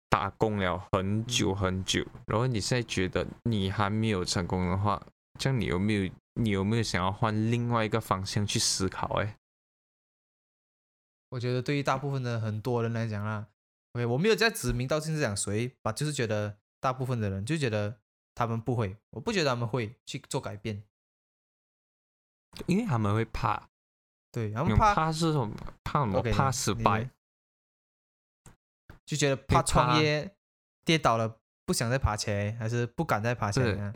[0.09, 5.01] 打工了很久很久，然后你现在觉得你还没有成功的话，
[5.39, 9.21] 这样你有没有你有没有想要换另外一个方向去思考？
[9.21, 9.37] 哎，
[11.29, 13.49] 我觉得对于大部分的很多人来讲啊
[13.93, 17.99] ，OK，我没有在指名道姓是讲谁吧，就是觉得大部分的人就觉得
[18.33, 20.83] 他们不会，我不觉得他们会去做改变。
[22.67, 23.69] 因为他们会怕，
[24.31, 25.55] 对，他们怕怕是什么？
[25.83, 26.21] 怕什么？
[26.31, 27.09] 怕失败，
[29.05, 30.35] 就觉得怕创业
[30.83, 33.93] 跌倒了不想再爬起来，还是不敢再爬起来？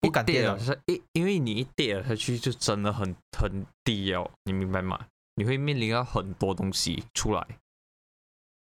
[0.00, 5.06] 不敢跌了，是因因为你一跌了下去就真的很很低哦，你明白吗？
[5.34, 7.46] 你会面临到很多东西出来，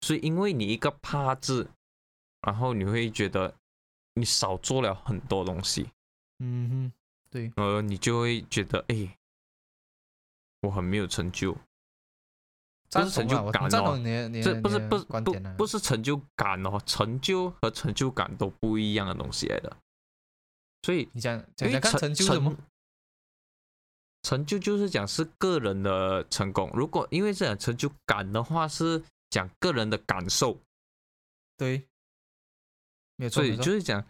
[0.01, 1.69] 所以因为你一个怕字，
[2.41, 3.53] 然后你会觉得
[4.15, 5.89] 你少做了很多东西。
[6.39, 6.93] 嗯哼。
[7.33, 9.17] 对，呃，你就会觉得，哎，
[10.61, 11.51] 我很没有成就，
[12.91, 13.99] 不是成就感哦，
[14.43, 19.75] 这不是不是不不是成就感哦，成就和成就感都不一样的东西来的。
[20.83, 22.55] 所以你讲讲讲看成就什么？
[24.23, 26.71] 成就就是讲是个人的成功。
[26.73, 30.57] 如果因为这样成就感的话，是讲个人的感受。
[31.57, 31.85] 对，
[33.17, 33.43] 没错。
[33.43, 34.05] 所以就是讲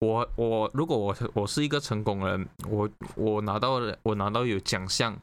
[0.00, 5.16] 我我如果我我是一个成功人，我我拿到了我拿到有奖项，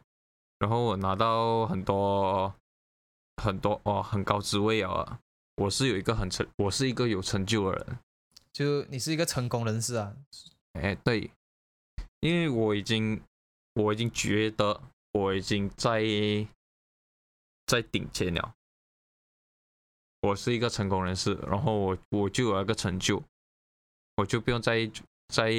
[0.57, 2.53] 然后我拿到很多
[3.43, 5.19] 很多哦很高职位啊，
[5.55, 7.99] 我是有一个很成，我是一个有成就的人。
[8.53, 10.15] 就你是一个成功人士啊。
[10.81, 11.29] 哎，对，
[12.21, 13.21] 因为我已经，
[13.73, 16.01] 我已经觉得我已经在
[17.65, 18.55] 在顶尖了，
[20.21, 23.21] 我是一个成功人士，然后我我就有一个成就，
[24.15, 24.89] 我就不用再
[25.27, 25.51] 再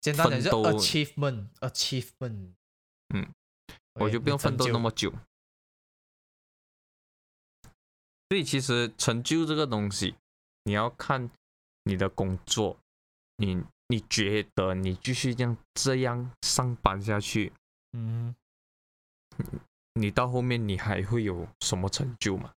[0.00, 2.54] 简单点就 achievement achievement，
[3.14, 3.30] 嗯，
[4.00, 5.12] 我就不用奋斗那么久，
[8.30, 10.14] 所以其实成就这个东西，
[10.64, 11.30] 你要看
[11.84, 12.78] 你的工作，
[13.36, 13.62] 你。
[13.88, 17.52] 你觉得你继续这样这样上班下去，
[17.92, 18.34] 嗯，
[19.94, 22.52] 你到后面你还会有什么成就吗？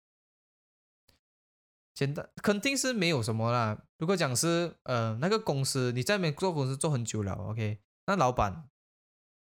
[1.94, 3.84] 简单肯定是没有什么啦。
[3.98, 8.70] 如果讲是呃那个公司你在那边做公司做很久了，OK，那老板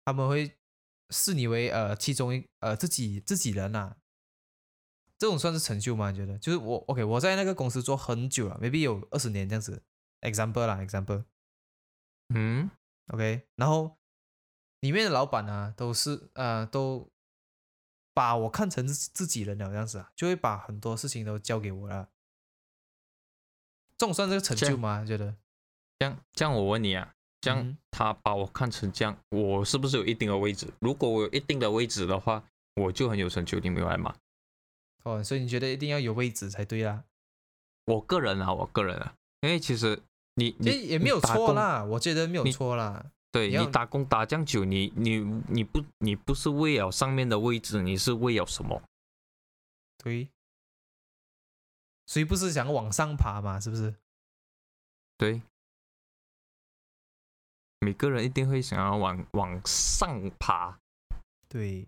[0.03, 0.57] 他们会
[1.11, 3.95] 视你为呃其中一呃自己自己人呐，
[5.19, 6.09] 这种算是成就吗？
[6.09, 6.37] 你觉得？
[6.39, 9.83] 就是我 OK，我在那个公司做很久了，maybe 有二十年这样子
[10.21, 11.23] ，example 啦，example。
[12.33, 12.69] 嗯
[13.07, 13.97] ，OK，然后
[14.79, 17.11] 里面的老板啊，都是呃，都
[18.13, 22.09] 把我看成自己人了这样子啊，就会把很多事情都交给我了。
[23.97, 25.03] 这种算是个成就吗？
[25.05, 25.35] 觉得？
[25.99, 30.67] 这样这样，我问你啊，这样他把我看成这样，我是不是有一定的位置？
[30.79, 32.43] 如果我有一定的位置的话，
[32.75, 34.15] 我就很有成就，你明白吗？
[35.03, 37.03] 哦，所以你觉得一定要有位置才对啦？
[37.85, 40.01] 我个人啊，我个人啊，因为其实。
[40.41, 43.11] 你你也没有错啦，我觉得没有错啦。
[43.31, 48.81] 对你打工打这样久，你你你不你不是为了上面的位置，你是为了什么？
[49.97, 50.29] 对，
[52.07, 53.59] 谁不是想往上爬嘛？
[53.59, 53.95] 是不是？
[55.17, 55.41] 对，
[57.79, 60.79] 每个人一定会想要往往上爬。
[61.47, 61.87] 对，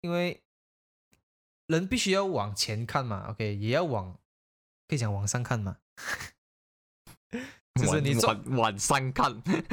[0.00, 0.40] 因为
[1.66, 3.28] 人必须要往前看嘛。
[3.30, 4.18] OK，也要往
[4.88, 5.76] 可以讲往上看嘛。
[7.78, 9.32] 就是你晚晚上看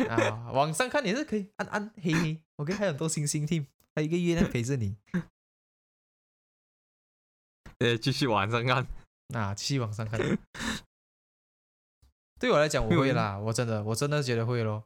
[0.10, 3.66] 啊，晚上看也是可以暗暗黑黑，OK，还有很多星星听，
[3.96, 4.96] 还有一个月亮陪着你。
[7.80, 8.88] 呃，继续晚上看
[9.34, 10.20] 啊，继续往上看。
[12.40, 14.84] 对我来讲，我会啦， 我真的，我真的觉得会咯。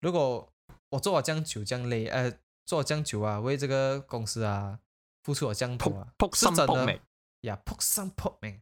[0.00, 0.52] 如果
[0.90, 4.80] 我做了这样久，这样累，呃，做了这样久啊，为这个公司啊
[5.22, 7.00] 付出了这样多啊，是真的
[7.42, 8.60] 呀，扑上扑命。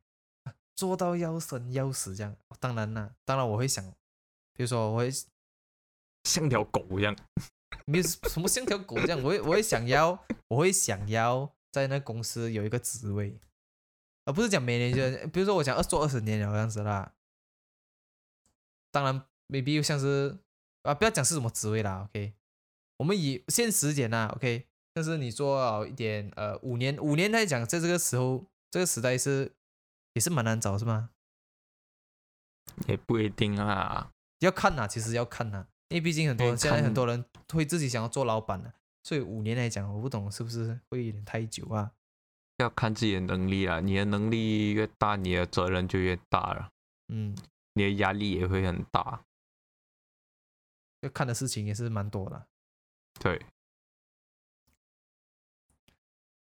[0.81, 3.85] 做到要生要死这样，当然啦，当然我会想，
[4.55, 5.11] 比如说我会
[6.25, 7.15] 像条狗一样，
[7.85, 13.39] 没有什么像条狗这样，我会我会想要，我会想要在那公司有一个职位，
[14.25, 17.13] 而不是讲每年就，比如说我想二做二十年了这样子啦。
[18.91, 20.39] 当然，maybe 像是
[20.85, 22.33] 啊，不要讲是什么职位啦，OK，
[22.97, 29.53] 我们以现实点呐，OK，但是你做好一点，呃，五年五年来讲，在这个时候这个时代是。
[30.21, 31.09] 也是蛮难找是吗？
[32.87, 41.93] 也不一定啊，要看呐，其实要看呐，因为毕竟很多人现在很多人会自己想要做老板的，所以五年来讲，我不懂是不是会有点太久啊？
[42.59, 46.71] 要看自己的能力啊，你的能力越大，你的责任就越大了，
[47.09, 47.35] 嗯，
[47.73, 49.25] 你的压力也会很大，
[51.01, 52.47] 要看的事情也是蛮多的，
[53.19, 53.47] 对，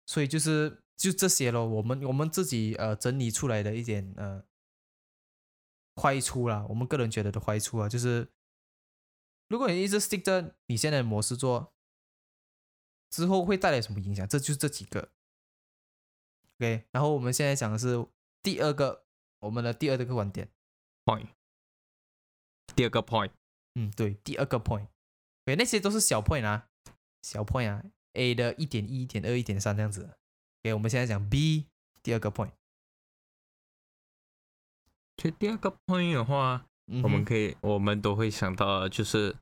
[0.06, 0.78] 所以就是。
[0.96, 4.42] 就这些咯，我们我们自己呃整理出来的一点呃
[5.94, 8.30] 坏处啦，我们个人觉得的坏处啊，就是
[9.48, 11.74] 如果你一直 stick 着你现在的模式做，
[13.10, 14.26] 之后会带来什么影响？
[14.26, 15.10] 这就是这几个
[16.56, 16.86] ，OK。
[16.90, 18.06] 然后我们现在讲的是
[18.42, 19.04] 第二个，
[19.40, 20.50] 我们的第二个观点
[21.04, 21.28] point，
[22.74, 23.32] 第二个 point，
[23.74, 24.88] 嗯，对，第二个 point，
[25.44, 26.68] 对，那些都是小 point 啊，
[27.22, 27.84] 小 point 啊
[28.14, 30.16] ，A 的一点一、一点二、一点三这样子。
[30.66, 31.64] OK，我们现在讲 B
[32.02, 32.50] 第二个 point。
[35.16, 36.66] 其实第二个 point 的话，
[37.02, 39.36] 我们可以，我们都会想到，就是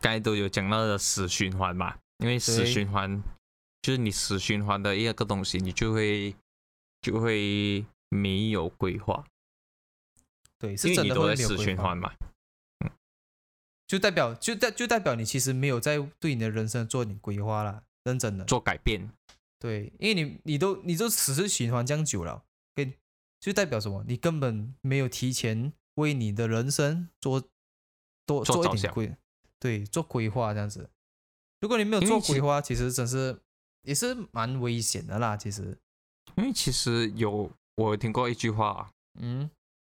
[0.00, 1.98] 刚才都有讲到的死循环嘛。
[2.18, 3.22] 因为死循环
[3.80, 6.36] 就是你死循环的一个东西，你就会
[7.00, 9.24] 就会没有规划。
[10.58, 12.12] 对，是真的会死循环嘛。
[12.80, 12.90] 嗯。
[13.86, 19.10] 就代表就代就代表你其实没有在对你的人生做点规划了，认真的做改变。
[19.60, 22.42] 对，因为你你都你都此次循环这样久了，
[22.74, 22.94] 跟
[23.38, 24.02] 就代表什么？
[24.08, 27.42] 你根本没有提前为你的人生做
[28.24, 29.14] 多做一点规，
[29.58, 30.88] 对，做规划这样子。
[31.60, 33.38] 如果你没有做规划，其实真是
[33.82, 35.36] 也是蛮危险的啦。
[35.36, 35.78] 其实，
[36.36, 39.50] 因为其实有我听过一句话，嗯，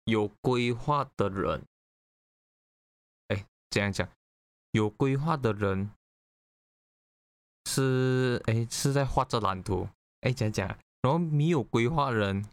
[0.04, 1.66] 有规划的人，
[3.28, 4.08] 哎，这样讲，
[4.70, 5.90] 有规划的人。
[7.66, 9.88] 是哎，是在画着蓝图
[10.22, 10.66] 哎，讲讲，
[11.02, 12.44] 然后没有规划人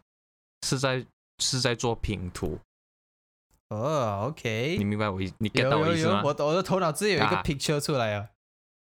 [0.66, 1.04] 是在
[1.38, 2.58] 是在做拼图
[3.70, 6.22] 哦，OK，你明白我意你 get 到我意思吗？
[6.24, 8.30] 我我的头脑自己有一个 picture 出来啊，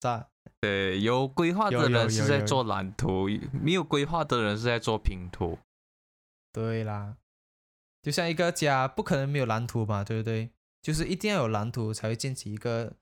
[0.01, 0.27] 在
[0.61, 5.59] 对，有规划的人是在做蓝图，没有规划的人是在做拼图。
[6.53, 7.17] 对啦，
[8.03, 10.51] 就像一个家不可能没有蓝图嘛，对不对？
[10.81, 12.93] 就是一定要有蓝图才会建起一个。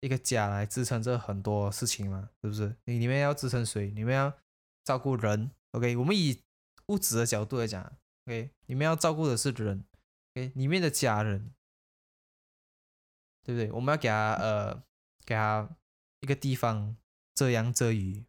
[0.00, 2.76] 一个家来支撑这很多事情嘛，是不是？
[2.84, 3.90] 你你们要支撑谁？
[3.90, 4.32] 你们要
[4.84, 5.96] 照顾人，OK？
[5.96, 6.42] 我们以
[6.86, 8.50] 物质的角度来讲，OK？
[8.66, 9.84] 你们要照顾的是人
[10.34, 10.52] ，OK？
[10.54, 11.54] 里面的家人，
[13.42, 13.72] 对不对？
[13.72, 14.82] 我们要给他呃，
[15.24, 15.68] 给他
[16.20, 16.96] 一个地方
[17.34, 18.26] 遮阳遮雨，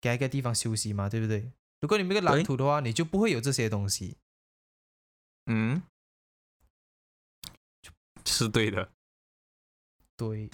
[0.00, 1.52] 给他一个地方休息嘛，对不对？
[1.80, 4.16] 如果你没有蓝图的话，你就不会有这些东西。
[5.44, 5.82] 嗯，
[8.24, 8.90] 是对的。
[10.16, 10.50] 对，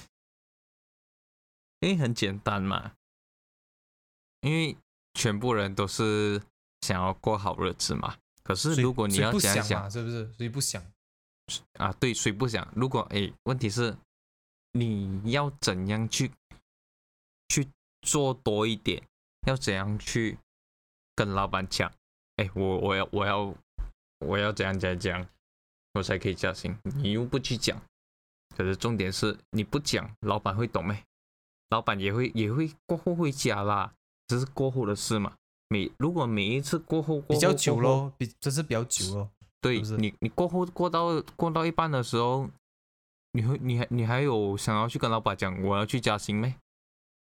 [1.81, 2.95] 因为很简单嘛，
[4.41, 4.77] 因为
[5.15, 6.43] 全部人都是
[6.81, 8.17] 想要过好日子嘛。
[8.43, 10.33] 可是如果你要想想，是不是？
[10.35, 10.85] 谁不想？
[11.75, 12.67] 啊，对，谁不想？
[12.75, 13.97] 如果哎，问题是
[14.73, 16.31] 你要怎样去
[17.49, 17.69] 去
[18.01, 19.03] 做多一点？
[19.47, 20.39] 要怎样去
[21.15, 21.93] 跟老板讲？
[22.37, 23.55] 哎，我我要我要
[24.19, 25.29] 我要怎样怎样讲，
[25.95, 26.77] 我才可以加薪？
[26.83, 27.81] 你又不去讲。
[28.57, 31.03] 可是重点是你不讲，老板会懂没？
[31.71, 33.95] 老板也会也会过后会加啦，
[34.29, 35.33] 只是过后的事嘛。
[35.69, 39.31] 每如果每一次过后比较久咯，比这是比较久咯。
[39.61, 42.51] 对，你你过后过到过到一半的时候，
[43.33, 46.55] 你会你还你还有想要去跟老板讲我要去加薪没？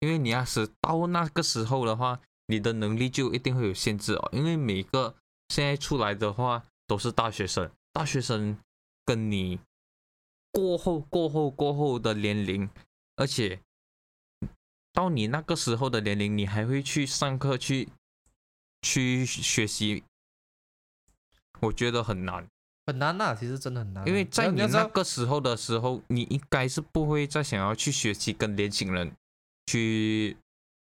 [0.02, 4.30] 因为你要是到那个时候的话，你的能力就一定会有限制哦。
[4.34, 5.16] 因为每个
[5.48, 8.58] 现在出来的话都是大学生，大学生
[9.06, 9.60] 跟你。
[10.56, 12.70] 过后，过后，过后的年龄，
[13.18, 13.60] 而且
[14.94, 17.90] 到你那个时候的年龄，你还会去上课去
[18.82, 20.06] 去学习，
[21.60, 22.48] 我觉得很难，
[22.86, 24.08] 很难呐，其实真的很难。
[24.08, 29.12] 因为在你那个时候的时候，你应该是不会再想要去学习跟年轻人
[29.66, 30.38] 去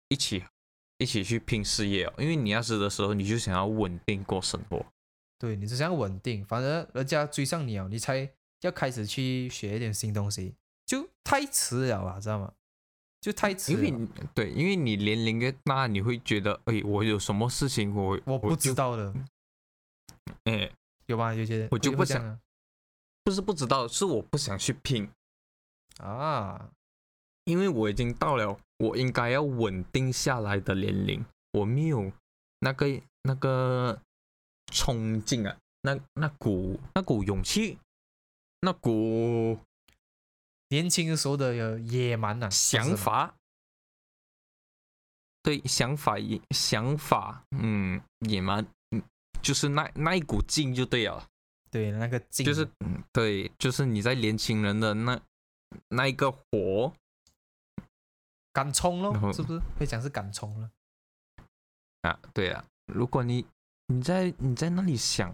[0.06, 0.44] 一起
[0.98, 2.14] 一起去拼事业哦。
[2.18, 4.86] 因为你那时的时候，你就想要稳定过生活，
[5.40, 8.30] 对你只想稳定，反正人家追上你哦，你才。
[8.62, 10.54] 要开始去学一点新东西，
[10.86, 12.52] 就太迟了吧，知道吗？
[13.20, 13.72] 就太迟。
[13.72, 19.12] 因为对，因为你年龄越大，你会觉得，哎，我有什么事情我我不知道的，
[20.44, 20.70] 哎，
[21.06, 21.34] 有吧？
[21.34, 22.40] 有些人我就不想，
[23.24, 25.08] 不是不知道，是我不想去拼
[25.98, 26.70] 啊，
[27.44, 32.10] 因为我已经到了我应该要稳定下来的年龄，我没有
[32.60, 32.86] 那个
[33.22, 34.00] 那个
[34.72, 37.78] 冲劲啊，那那股那股勇气。
[38.66, 39.60] 那股
[40.70, 43.36] 年轻的时候的野蛮呐，想法，
[45.40, 49.00] 对，想法野想法，嗯，野蛮，嗯，
[49.40, 51.28] 就是那那一股劲就对了，
[51.70, 55.20] 对，那个劲，就是嗯，对，就是你在年轻人的那
[55.90, 56.92] 那一个火，
[58.52, 59.60] 敢冲咯，是不是？
[59.78, 60.68] 会讲是敢冲了
[62.02, 62.18] 啊？
[62.34, 63.46] 对啊，如果你
[63.86, 65.32] 你在你在那里想。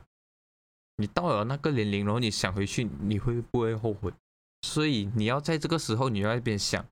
[0.97, 4.13] 你到了那个年龄，然后你想回去，你会不会后悔？
[4.63, 6.87] 所以你要在这个时候，你要一边想，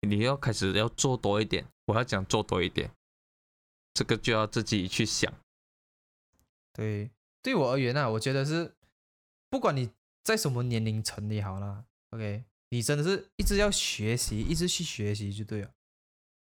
[0.00, 1.66] 你要开始要做多一点。
[1.86, 2.90] 我要讲做多一点，
[3.94, 5.32] 这个就要自己去想。
[6.74, 7.10] 对，
[7.42, 8.74] 对我而言呢，我觉得是，
[9.48, 9.90] 不管你
[10.22, 15.70] 在什么年龄层里好了，OK，你真的是一直要学习，一直去学习就对了。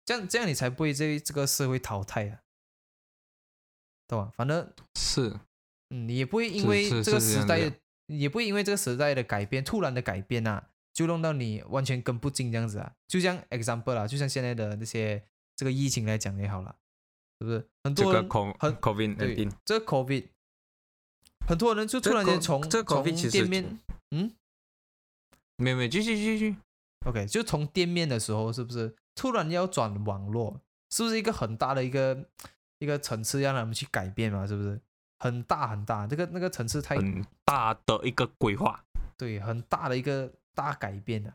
[0.04, 2.42] 这样这样你才不会被这个社会淘汰啊，
[4.08, 4.32] 对吧？
[4.36, 5.40] 反正是。
[5.90, 7.72] 嗯，也不会因为这个时代，
[8.08, 12.94] 也不会因为这个时代的改变，突然的改变啊，就弄到你完全跟不进这样子啊。
[13.08, 15.24] 就像 example 啦，就像现在的那些
[15.56, 16.76] 这个疫情来讲也好了，
[17.40, 17.68] 是不是？
[17.84, 18.30] 很多人
[18.60, 20.26] 很 covid 对这个 covid，
[21.48, 23.80] 很多人就突然间从从店面，
[24.12, 24.32] 嗯，
[25.58, 26.56] 没有没有，继续继续
[27.06, 30.60] ，OK，就从店面的时候，是不是突然要转网络？
[30.92, 32.30] 是不是一个很大的一个
[32.80, 34.48] 一个层次，让他们去改变嘛？
[34.48, 34.80] 是不是？
[35.20, 38.84] 很大很大，这个那个层次太很大的一个规划，
[39.18, 41.34] 对，很大的一个大改变的，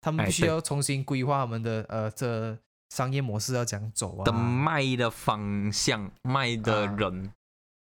[0.00, 2.58] 他们必须要重新规划他们的呃这
[2.90, 7.32] 商业模式要讲走啊，的卖的方向，卖的人，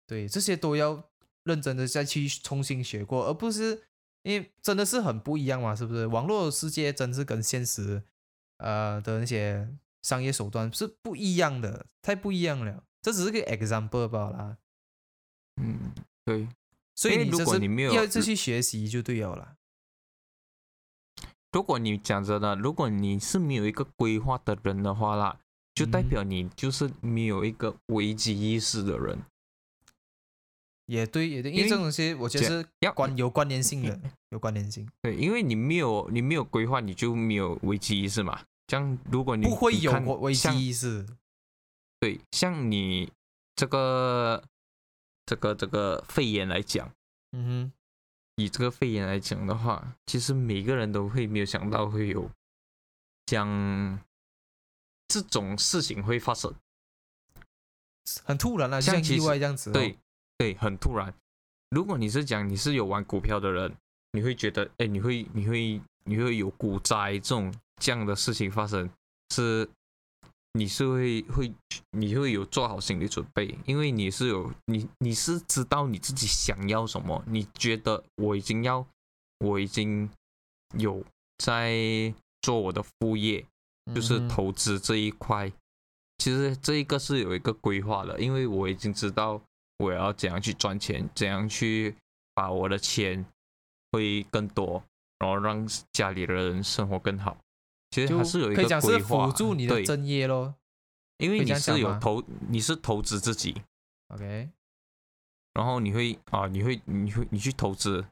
[0.07, 1.03] 对这些都要
[1.43, 3.83] 认真的再去重新学过，而不是
[4.21, 6.07] 因为真的是很不一样嘛，是不是？
[6.07, 8.01] 网络世界真是跟现实
[8.59, 9.67] 呃的那些
[10.03, 12.83] 商业手段是不一样的，太不一样了。
[13.01, 14.57] 这只是个 example 罢了。
[15.61, 15.93] 嗯，
[16.25, 16.47] 对。
[16.95, 19.55] 所以如果你没有要再去学习就对了。
[21.51, 25.39] 如果你讲真的，如果你是没有一个规划的人的话啦，
[25.73, 29.23] 就代表你就是没有一个危机意识的人。
[30.85, 33.99] 也对，也对，因为这种东西我觉得是要关有关联性的，
[34.29, 34.87] 有关联性。
[35.01, 38.39] 对，因为你没有你没有规划，你就没有危机意识嘛。
[38.67, 41.07] 这样如果你不会有危机意识，
[41.99, 43.11] 对，像你
[43.55, 44.43] 这个。
[45.25, 46.91] 这个这个肺炎来讲，
[47.31, 47.71] 嗯哼，
[48.35, 52.29] 以这个肺炎来讲的话，其实每个人都会没有想到会有
[53.25, 53.99] 将
[55.07, 56.53] 这种事情会发生，
[58.23, 59.71] 很突然啊，像意外这样子。
[59.71, 59.97] 对
[60.37, 61.13] 对，很突然。
[61.69, 63.75] 如果你是讲你是有玩股票的人，
[64.11, 68.89] 你会觉得，哎，你会你会你会有股灾这种这样的事情发生
[69.29, 69.69] 是。
[70.53, 71.51] 你是会会
[71.91, 78.85] 你会有做好心理准备，因为你是有你你是知道你自己想要什么，你觉得我已经要
[79.39, 80.07] 我已经
[80.77, 81.03] 有
[81.39, 83.43] 在做我的副业，
[83.95, 85.51] 就是投资这一块。
[86.19, 89.41] 其实这一个是有一个规划的，因为我已经知道
[89.79, 91.95] 我要怎样去赚钱，怎样去
[92.35, 93.25] 把我的钱
[93.91, 94.83] 会更多，
[95.17, 97.35] 然后让家里的人生活更好。
[97.93, 100.55] 其实还是有一个规划，辅助你的正业咯。
[101.17, 103.61] 因为你是有投，你是投资自己
[104.07, 104.49] ，OK。
[105.53, 108.03] 然后你会啊，你会，你会，你去投资，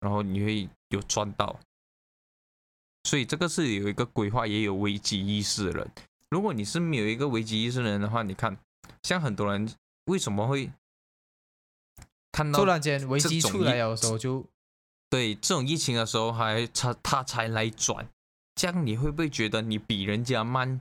[0.00, 1.60] 然后你会有赚到。
[3.04, 5.92] 所以这个是有一个规划，也有危机意识的人。
[6.30, 8.58] 如果你是没有一个危机意识的人的话，你看，
[9.04, 9.72] 像很多人
[10.06, 10.72] 为什么会
[12.32, 14.44] 看到突然间危机出来的时候就
[15.08, 18.10] 对这种疫情的时候还他他才来转。
[18.58, 20.80] 这样你会不会觉得你比人家慢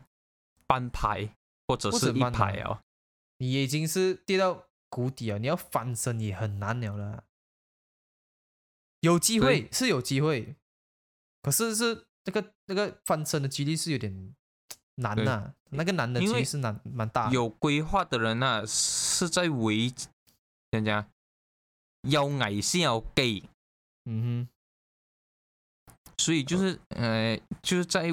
[0.65, 1.29] 半拍，
[1.67, 2.81] 或者是一拍啊？
[3.37, 7.23] 你已经是跌到谷底了，你要翻身也很难了了。
[9.01, 10.55] 有机会是有机会，
[11.43, 14.35] 可是是那个那个翻身的几率是有点
[14.95, 15.53] 难呐。
[15.69, 17.29] 那个难的几率是难蛮大。
[17.29, 19.93] 有规划的人啊，是在围
[20.71, 21.07] 人家
[22.01, 23.43] 要矮先要给，
[24.05, 24.56] 嗯哼。
[26.19, 28.07] 所以就是，呃，就是在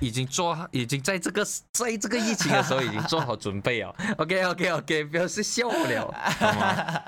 [0.00, 3.88] 已经做，已经在这个在这个疫情的时候已经做好准备了。
[4.18, 7.02] OK，OK，OK，不要是笑了，好吗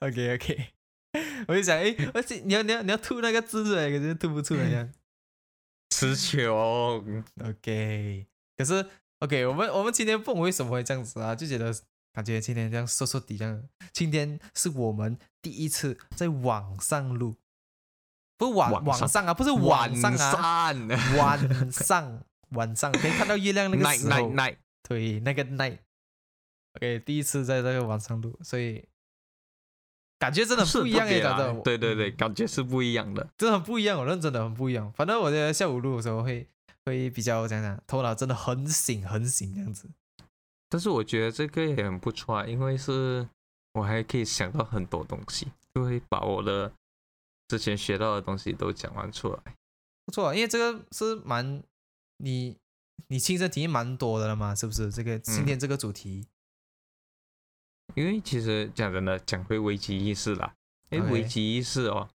[0.00, 0.72] ？OK，OK，
[1.46, 4.88] 我就想，哎，而且你要你要你要吐那个字出来，可是吐不出来呀。
[5.90, 8.84] 词穷，OK，可是
[9.20, 11.34] OK，我们我们今天不为什么会这样子啊？
[11.36, 11.72] 就觉得。
[12.14, 13.62] 感觉今天这样瘦瘦底这样，
[13.92, 17.36] 今天是我们第一次在网上录，
[18.38, 19.26] 不是网网上。
[19.26, 20.72] 啊，不是晚上啊，
[21.18, 22.24] 晚上。
[22.50, 24.30] 晚上可以看到月亮那个时候，
[24.86, 28.84] 对，那个 night，OK，第一次在这个网上录，所以
[30.20, 34.92] 感觉真的不一样哎，感觉，对对对，感觉是不一样的，真的很不一样，我认真的很不一样。
[34.92, 36.46] 反正我在下午录的时候会
[36.84, 39.90] 会比较讲讲，头脑真的很醒很醒这样子。
[40.74, 43.24] 但是我觉得这个也很不错啊，因为是
[43.74, 46.72] 我还可以想到很多东西，就会把我的
[47.46, 49.40] 之前学到的东西都讲完出来。
[50.04, 51.62] 不错，因为这个是蛮
[52.16, 52.56] 你
[53.06, 54.90] 你亲身体验蛮多的了嘛，是不是？
[54.90, 56.26] 这个今天这个主题，
[57.94, 60.56] 因为其实讲真的，讲回危机意识啦，
[60.90, 62.10] 哎，危机意识哦，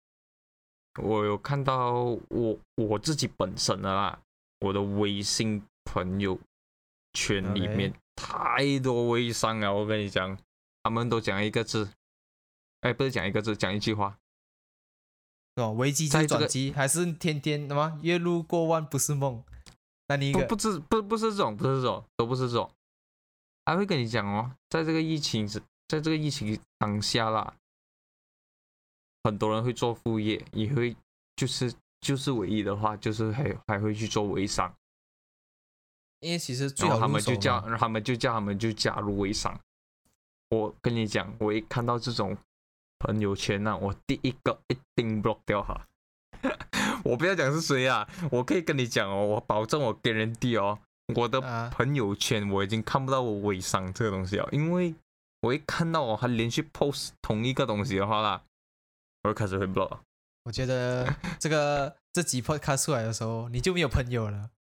[1.02, 1.92] 我有看到
[2.30, 4.18] 我我自己本身的啦，
[4.61, 6.40] 我的微信朋友
[7.12, 7.92] 圈里面。
[8.17, 10.37] 太多微商了，我跟你讲，
[10.83, 11.91] 他们都讲一个字，
[12.81, 14.19] 哎，不是讲一个字，讲一句话，
[15.57, 19.45] 哦，危机在转机，还是天天什么月入过万不是梦？
[20.09, 22.71] 那你不不是不不是这种，不是这种，都不是这种，
[23.64, 27.55] 还会跟你讲哦，在这个疫情在这个疫情当下啦，
[29.25, 30.97] 很多人会做副业，也会
[31.37, 34.75] 就是就是唯一的话，就是还还会去做微商。
[36.21, 39.59] 因为其实最好他们就叫他们就叫他们就加入微商。
[40.51, 42.37] 我跟你讲，我一看到这种
[42.99, 45.87] 朋友圈呢，我第一个一定 block 掉哈。
[47.05, 50.79] 我不要讲是谁啊，我可以跟你讲哦，我保证我给人地哦，
[51.14, 51.41] 我的
[51.71, 54.95] 朋友圈我已经看不到我微商这个东西了，因为
[55.43, 58.43] 我一看到我还连续 post 同一个东西的话啦，
[59.23, 59.99] 我就开始会 block。
[60.45, 64.51] 我觉得这个这几 podcast 出来的时候，你就没有朋友了。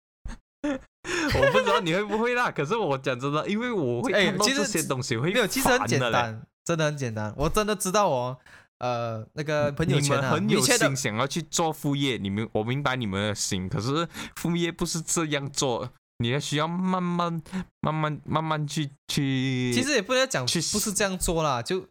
[1.40, 7.32] 我不知道你会不会啦，可是我讲真的，因为我会看到这些东西会没有，其实很简单，真的很简单。
[7.36, 8.38] 我真的知道哦，
[8.78, 17.42] 呃，那个朋友圈很有心想要去做副业，你们我明白你们的心，可是副业不是这样做，你要需要慢慢、
[17.80, 19.72] 慢慢、慢慢去去。
[19.74, 21.88] 其实也不能讲去，不是这样做啦，就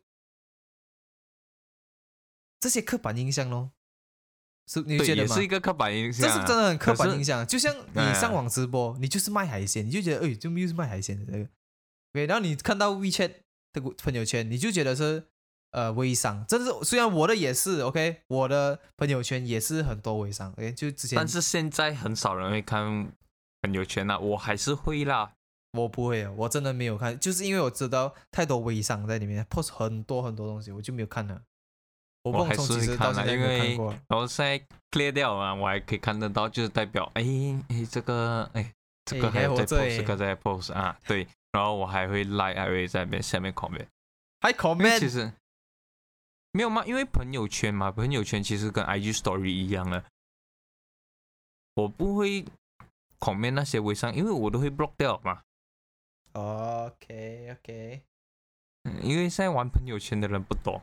[2.59, 3.71] 这些刻板印象咯。
[4.67, 7.45] 是你觉得是一个刻板印象，这是真的很刻板印象。
[7.45, 11.47] 就像你上网直播，你就是卖海鲜，你就觉得哎，就又是卖海鲜的这个。
[12.13, 13.31] 对，然后你看到 WeChat
[13.73, 15.25] 的朋友圈，你就觉得是
[15.71, 16.45] 呃微商。
[16.47, 20.51] 真的是，虽然我的也是 OK，我的朋友圈也是很多微商。
[20.53, 21.15] OK，就之前。
[21.15, 23.11] 但是现在很少人会看
[23.61, 25.33] 朋友圈了，我还是会啦。
[25.73, 31.41] 我不会，我真的没有看，就是因为我知道太多微商在里面 post 很多很多东西，我就没有看了。
[32.31, 34.59] 我还是会看的，因为然后现在
[34.89, 37.23] clear 掉嘛，我还可以看得到，就是代表哎
[37.69, 38.73] 哎这个哎
[39.05, 43.85] 这个还在 post，这个在 post 啊，对，然后我还会 like，还会在边下面 comment，
[44.41, 45.31] 还 comment，其实
[46.51, 46.83] 没有吗？
[46.87, 50.03] 因为朋友圈嘛，朋友圈其实跟 IG story 一样的，
[51.75, 52.43] 我不会
[53.19, 55.43] comment 那些微商，因为我都会 block 掉嘛。
[56.33, 58.01] OK OK，
[58.83, 60.81] 嗯，因为现在玩朋友圈的人不多。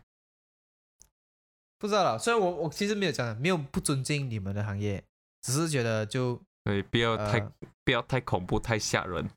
[1.83, 5.03] 不知道了，虽然我我其实没有讲，没有不尊敬你们的行业，
[5.41, 7.41] 只是觉得就对，不要太
[7.85, 9.29] 不要太恐怖，太吓人，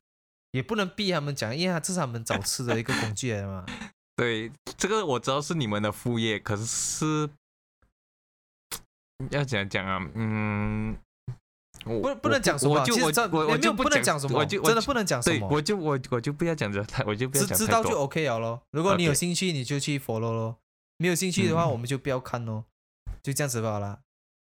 [0.52, 3.66] 也不能逼他们讲，因为这是他们找吃的一个工具来嘛。
[4.14, 7.28] 对，这个我知道是你们的副业，可是
[9.30, 10.96] 要讲讲啊，嗯，
[11.82, 18.62] 不不能讲什么，我就我我我就不能讲什么，我就真的不能讲什么，我就我我就不要讲这太，我就不要讲知道就 OK 了咯。
[18.70, 20.58] 如果你有兴趣，你就去 follow 咯。
[20.98, 22.64] 没有兴趣的话，我们就不要看哦，
[23.22, 24.02] 就这样子罢了。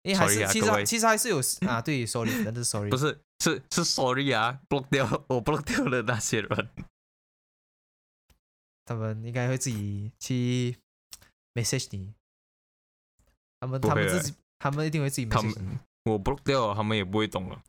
[0.02, 6.68] 因为还是其实其实还是有啊， 对，sorry，真的是 sorry，不是是是 sorry 啊，block 掉我 block 掉了那些人，
[8.84, 10.76] 他们应该会自己去
[11.54, 12.12] message 你，
[13.60, 15.78] 他们他们自己他们一定会自己 message 你。
[16.10, 17.62] 我 block 掉，他们也不会懂了。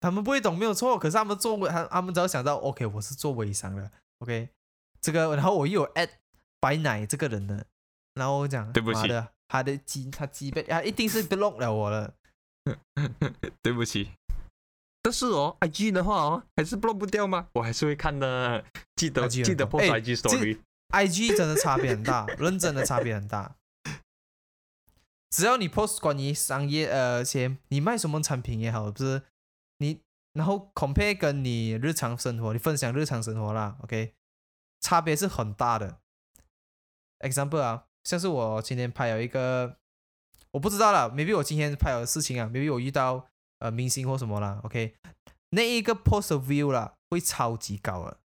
[0.00, 4.48] 他们不会懂没有错，可是他们做微他他们只要想到 OK，我是做微商的 OK，
[5.00, 6.10] 这个然后我又有 at
[6.58, 7.64] 白奶这个人呢。
[8.16, 9.08] 然后我讲，对不起，
[9.46, 12.14] 他的鸡，他鸡被啊，一定是 block 了我了。
[13.62, 14.10] 对不起，
[15.02, 17.48] 但是哦，IG 的话哦，还是 block 不掉吗？
[17.52, 18.64] 我还是会看的，
[18.96, 20.58] 记得记得 post IG story。
[20.88, 23.56] IG 真的差别很大， 认真的差别很大。
[25.30, 29.22] 只要你 post 关于商业呃些，你卖什么产品也好，不是
[29.78, 30.00] 你，
[30.32, 34.14] 然后 compare 跟你日常生活，你分享日常生活啦，OK，
[34.80, 36.00] 差别是很大的。
[37.20, 37.85] example 啊。
[38.06, 39.78] 像是我今天拍有一个，
[40.52, 43.26] 我不知道了，maybe 我今天拍的事情啊，maybe 我遇到
[43.58, 44.94] 呃明星或什么啦，OK，
[45.50, 48.20] 那一个 post view 啦会超级高了，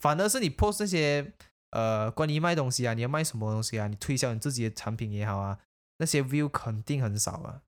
[0.00, 1.32] 反而是你 post 那些
[1.70, 5.60] 呃关于卖东西啊，你要卖什么东西啊，你推销你自己的产品也好啊，
[5.98, 7.62] 那些 view 肯定很少啊。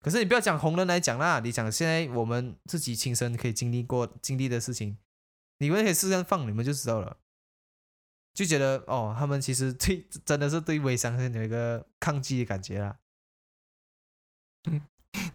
[0.00, 4.96] 可是你不要讲红人来讲啦，你讲现在我们自己亲身可以经历过经历的事情，
[5.58, 7.16] 你们可以试试放，你们就知道了。
[8.36, 12.98] 就觉得哦，他们其实对真的是对微商是有一个抗拒的感觉啦。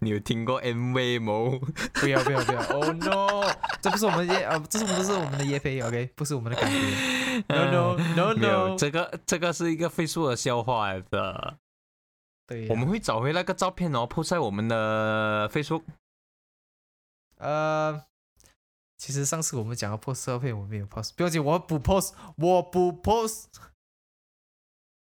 [0.01, 1.59] 你有听过 MV 吗？
[1.95, 6.77] 不要不要不要！Oh no，这不是我们的啊，这是不是我们的叶飞？OK，不是我们的感觉。
[7.49, 11.57] No no no no，这个这个是一个飞速的笑话的。
[12.45, 15.85] 对，我们会找回那个照片哦，post 在我们的 Facebook。
[17.37, 18.03] 呃。
[19.01, 23.47] 其实上次我们讲到 post 照片，我没有 post，不要紧，我补 post，我补 post。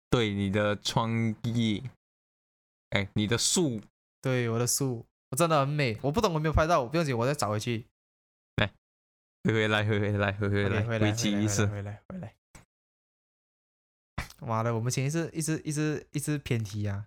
[0.10, 1.84] 对你的创意，
[2.90, 3.80] 哎，你的树，
[4.24, 6.00] 对我的树，我真的很美。
[6.02, 7.86] 我不懂，我没有拍到，不用紧，我再找回去。
[8.56, 8.74] 来，
[9.44, 12.34] 回回来，回回来，回回来，回击一次，回来，回来。
[14.40, 17.06] 妈的，我们前一次一直一直一直偏题啊！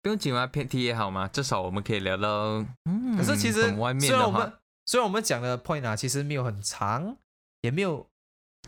[0.00, 2.64] 不用紧啊，偏题也好嘛，至少我们可以聊到。
[2.84, 4.60] 嗯，可是其实外面的话。
[4.84, 7.16] 虽然我们讲的 point 啊，其实没有很长，
[7.60, 8.10] 也没有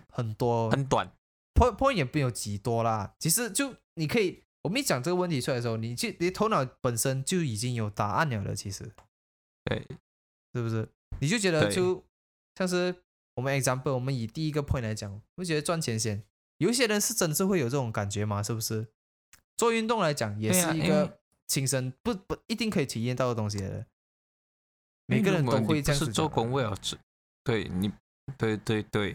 [0.09, 1.13] 很多，很短
[1.55, 3.15] ，point point 也没有几多啦。
[3.19, 8.55] 其实就你可以，我们一讲这个问题出来的时候，你就你头脑本身就已经有答案了的。
[8.55, 8.93] 其实，
[9.65, 9.87] 对，
[10.53, 10.89] 是不是？
[11.21, 12.05] 你就觉得就
[12.57, 12.95] 像是
[13.35, 16.23] 我们 example，我们以第一个 point 来讲，我觉得赚钱先。
[16.59, 18.41] 有一些人是真是会有这种感觉嘛？
[18.43, 18.87] 是不是？
[19.57, 23.87] 做运动来讲，也是一个亲身不不一定可以体验到的东西的。
[25.07, 26.99] 每个人都会这样子做工为了吃，
[27.43, 27.93] 对你，
[28.39, 29.11] 对对对，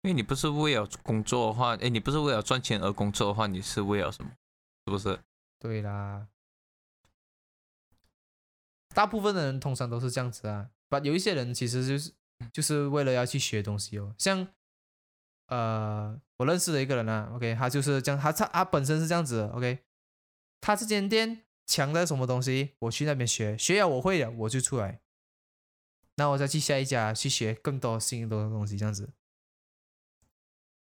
[0.00, 4.30] 因为你不是为了工作的话，哎，你不是为了赚钱而工作的话，你是为了什么？
[4.86, 5.20] 是不是？
[5.58, 6.28] 对啦，
[8.94, 10.70] 大部分的人通常都是这样子啊。
[10.88, 12.12] 把有一些人其实就是
[12.52, 14.48] 就是为了要去学东西哦，像
[15.46, 19.84] 呃，我认识的一个人啊，OK，他就是这样，他他他本身是这样子的，OK，
[20.60, 25.00] 他这间店强在什么东西，我去那边学，学了我会了，我就出来，
[26.16, 29.14] 那我再去下一家去学更多新的东西，这样子。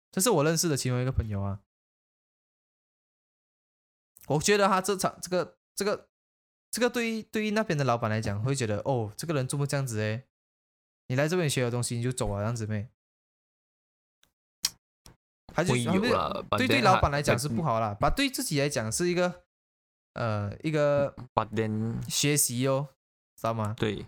[0.10, 1.60] 这是我认识的其中一个朋友啊，
[4.28, 6.08] 我觉得他这场这个这个
[6.72, 10.24] 这个对于对于那边的老板来讲，会觉得哦，这个人怎么这样子哎？
[11.08, 12.90] 你来这边学的东西你就走了，这样子呗。
[15.54, 19.46] 还是对对老板来讲是不好啦，把对自己来讲是一个
[20.18, 21.16] 呃一个
[22.10, 22.90] 学习哦，
[23.36, 23.74] 知道吗？
[23.78, 24.06] 对，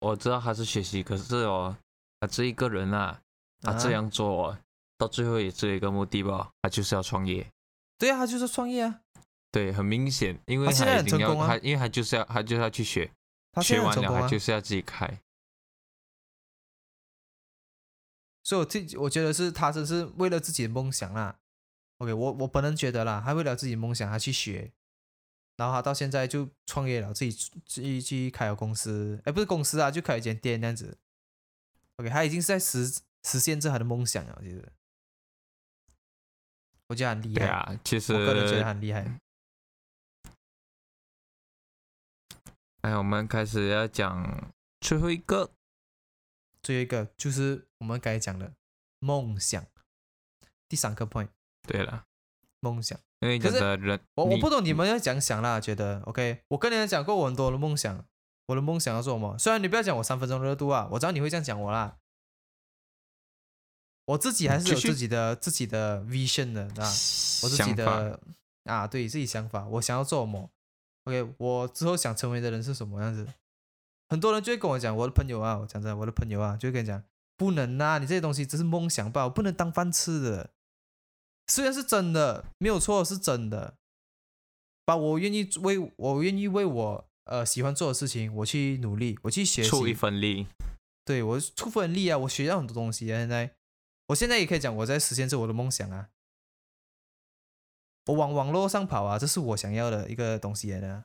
[0.00, 1.76] 我知道他是学习，可是哦，
[2.20, 3.20] 他这一个人啊，
[3.60, 4.56] 他这样做。
[4.98, 7.44] 到最后也只有一个目的吧，他就是要创业。
[7.98, 9.00] 对啊，他就是创业啊。
[9.50, 11.48] 对，很明显，因为他现在很成功啊。
[11.48, 13.10] 他因为他就是要，他就是要去学，
[13.60, 15.20] 学完了他就是要自己开。
[18.44, 21.36] 所以，我自我觉得是他只是为了自己的梦想啦。
[21.98, 24.70] OK，我我本人觉得啦，他为了自己梦想，他去学，
[25.56, 27.30] 然后他到现在就创业了，自己
[27.66, 30.98] 自己去开了公司，哎，不是公司啊，就开一间店这样子。
[31.96, 34.72] OK，他已经是在实实现这他的梦想了，我觉得。
[36.88, 37.38] 我觉得很厉害。
[37.38, 39.18] 对啊，其实我个人觉得很厉害。
[42.82, 45.50] 哎，我们开始要讲最后一个，
[46.62, 48.52] 最后一个就是我们该讲的
[48.98, 49.64] 梦想。
[50.68, 51.30] 第三个 point。
[51.62, 52.04] 对了，
[52.60, 53.00] 梦想。
[53.22, 56.42] 因为可是人，我我不懂你们要讲想啦，觉得 OK？
[56.48, 58.04] 我跟你们讲过我很多的梦想，
[58.46, 59.38] 我的梦想要做什么？
[59.38, 61.98] 虽然你不要讲我三分钟热度啊，我知道你会这样讲我啦。
[64.06, 66.84] 我自己还是有自己的自己的 vision 的啊，
[67.44, 68.18] 我自己的
[68.64, 70.50] 啊，对自己想法，我想要做什么
[71.04, 73.28] ？OK，我之后想成为的人是什么样子？
[74.08, 77.00] 很多人就会跟我讲，我的朋友啊，我讲真的，我的朋友啊，就会跟你讲，
[77.36, 80.50] 不能啊，你这些东西只是梦想吧，我不能当饭吃的。
[81.46, 83.74] 虽然是真的，没有错，是真的。
[84.84, 90.46] 把我愿意为我愿意为我呃喜欢做的事情，我去努力，我去学习，出一份力。
[91.04, 93.54] 对我出份力啊，我学到很多东西啊，现在。
[94.08, 96.10] 我现在也可以讲，我在实现着我的梦想啊！
[98.06, 101.04] 我往网络上跑啊，这是我想要的一个东西来的。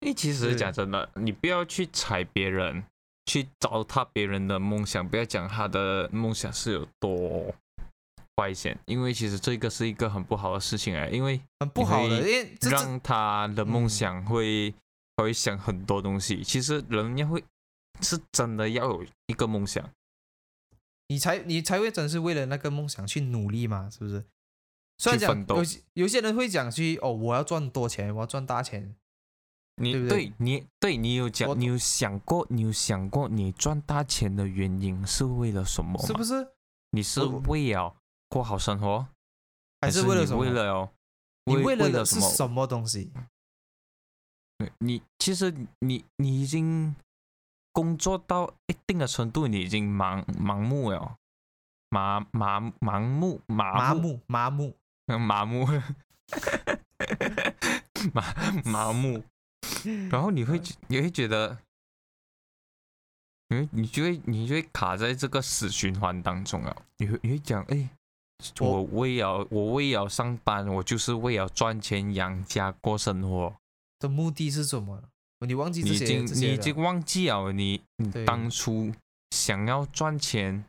[0.00, 2.84] 因为其实讲真的，你不要去踩别人，
[3.24, 7.54] 去糟蹋别人的梦想，不要讲他的梦想是有多
[8.38, 14.74] 危险，因为其实这个是一个很不好的事情哎，因为很不好的，因为让他的梦想会
[15.16, 16.42] 会想很多东西。
[16.42, 17.44] 其实人要会
[18.00, 19.88] 是真的要有一个梦想。
[21.08, 24.24] 你才你才会真是为了那个梦想去努力嘛，是不是？
[24.98, 25.62] 虽然讲有
[25.94, 28.94] 有些人会讲去哦，我要赚多钱，我要赚大钱。
[29.80, 36.46] 你对你对你有讲，你有想过，你有想过你赚大钱的原因是为了什么是不是？
[36.90, 37.94] 你是为了
[38.28, 39.06] 过好生活，
[39.80, 40.40] 还是为了什么？
[40.40, 40.90] 为了哦，
[41.44, 43.12] 你为了是什么东西？
[44.78, 46.94] 你其实你你已经。
[47.70, 51.16] 工作到一定的程度，你已经盲盲目了，
[51.90, 54.74] 麻麻盲目麻木麻木
[55.06, 55.64] 麻木
[58.12, 58.34] 麻
[58.66, 59.22] 麻木，
[60.10, 61.58] 然后你会你会觉得，
[63.50, 66.76] 你你就会你就会卡在这个死循环当中啊！
[66.96, 67.88] 你会你会讲，哎，
[68.60, 73.54] 我为了我为了上班，我就是为了赚钱养家过生活
[73.98, 75.02] 的目的是什么？
[75.46, 78.92] 你忘记你已经你已经忘记了你你当初
[79.30, 80.64] 想要赚钱，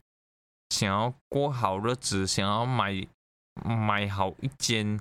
[0.69, 3.07] 想要过好日子，想要买
[3.63, 4.99] 买好一间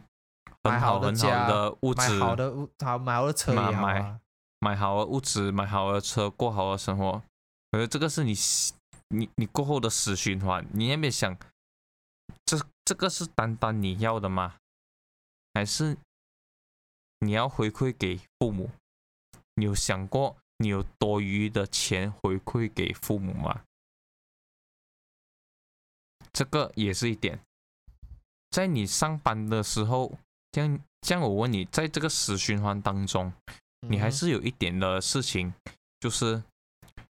[0.64, 4.18] 很好很好的屋子，买好的屋好买好的车买买
[4.60, 7.22] 买好的屋子，买好的车，过好的生活。
[7.70, 8.34] 可是这个是你
[9.08, 10.66] 你你过后的死循环。
[10.72, 11.36] 你那边想，
[12.89, 14.57] 这这个是单单你要的吗？
[15.53, 15.95] 还是
[17.18, 18.70] 你要回馈给父母？
[19.57, 23.62] 你有想过，你有多余的钱回馈给父母吗？
[26.32, 27.39] 这个也是一点。
[28.49, 30.18] 在你上班的时候，
[30.51, 33.30] 这样这样，我问你，在这个死循环当中，
[33.86, 35.53] 你还是有一点的事情，
[36.01, 36.43] 就是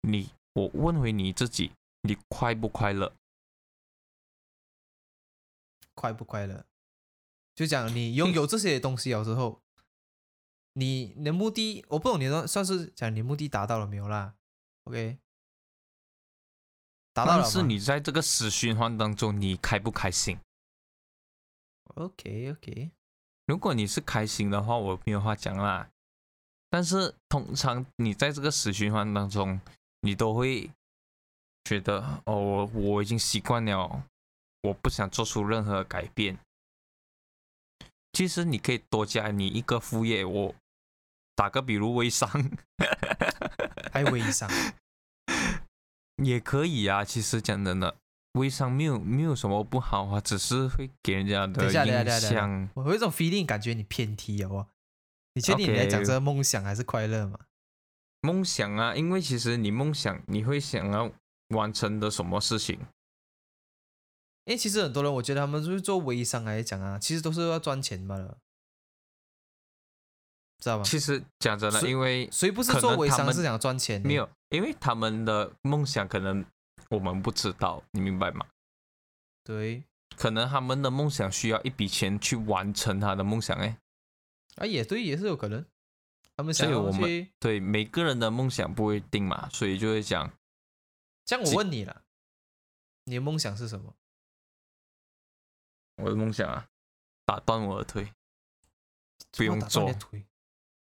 [0.01, 1.71] 你，我问回你自己，
[2.03, 3.13] 你快不快乐？
[6.01, 6.65] 快不快乐？
[7.55, 9.61] 就讲你拥有这些东西有时候。
[10.75, 14.37] 你你的目的，我不懂，你说算是讲你目的达到了没有啦
[14.85, 15.19] ？OK，
[17.13, 17.43] 达到了。
[17.43, 20.39] 但是你在这个死循环当中，你开不开心
[21.97, 22.93] ？OK OK，
[23.47, 25.91] 如果你是开心的话，我没有话讲啦。
[26.71, 29.61] 但是通常你在这个死循环当中，
[30.03, 30.71] 你都会
[31.65, 34.05] 觉得哦，我我已经习惯了，
[34.63, 36.39] 我不想做出任何改变。
[38.13, 40.55] 其实你可以多加你一个副业，我
[41.35, 42.29] 打个比如微商，
[43.93, 44.51] 还微商
[46.23, 47.05] 也可以啊。
[47.05, 47.97] 其实讲真的，
[48.33, 52.69] 微商没有没有什么不好啊，只是会给人家的印象。
[52.75, 54.67] 我有一种 feeling，感觉你偏题哦。
[55.35, 57.39] 你确定你在讲这个梦想还是快乐吗？
[58.23, 61.11] 梦想啊，因为其实你梦想，你会想要
[61.55, 62.81] 完成的什么事情？
[64.51, 68.37] 因为其实很多人，我觉得他们就是做微商来讲啊，其实都是要赚钱嘛的，
[70.59, 70.83] 知道吧？
[70.83, 74.03] 其实讲真的，因为谁不是做微商是想赚钱？
[74.03, 76.45] 没有，因为他们的梦想可能
[76.89, 78.45] 我们不知道，你明白吗？
[79.45, 79.85] 对，
[80.17, 83.79] 可能他们的梦想需要一笔钱去完成他的梦想，哎。
[84.57, 85.65] 啊，也对，也是有可能。
[86.37, 90.29] 他们想我们对每个人的梦想不一定嘛，所以就会讲。
[91.25, 92.03] 这样我问你了，
[93.05, 93.95] 你的梦想是什么？
[96.01, 96.67] 我的梦想啊，
[97.25, 98.13] 打断我的腿，
[99.33, 99.95] 不用做。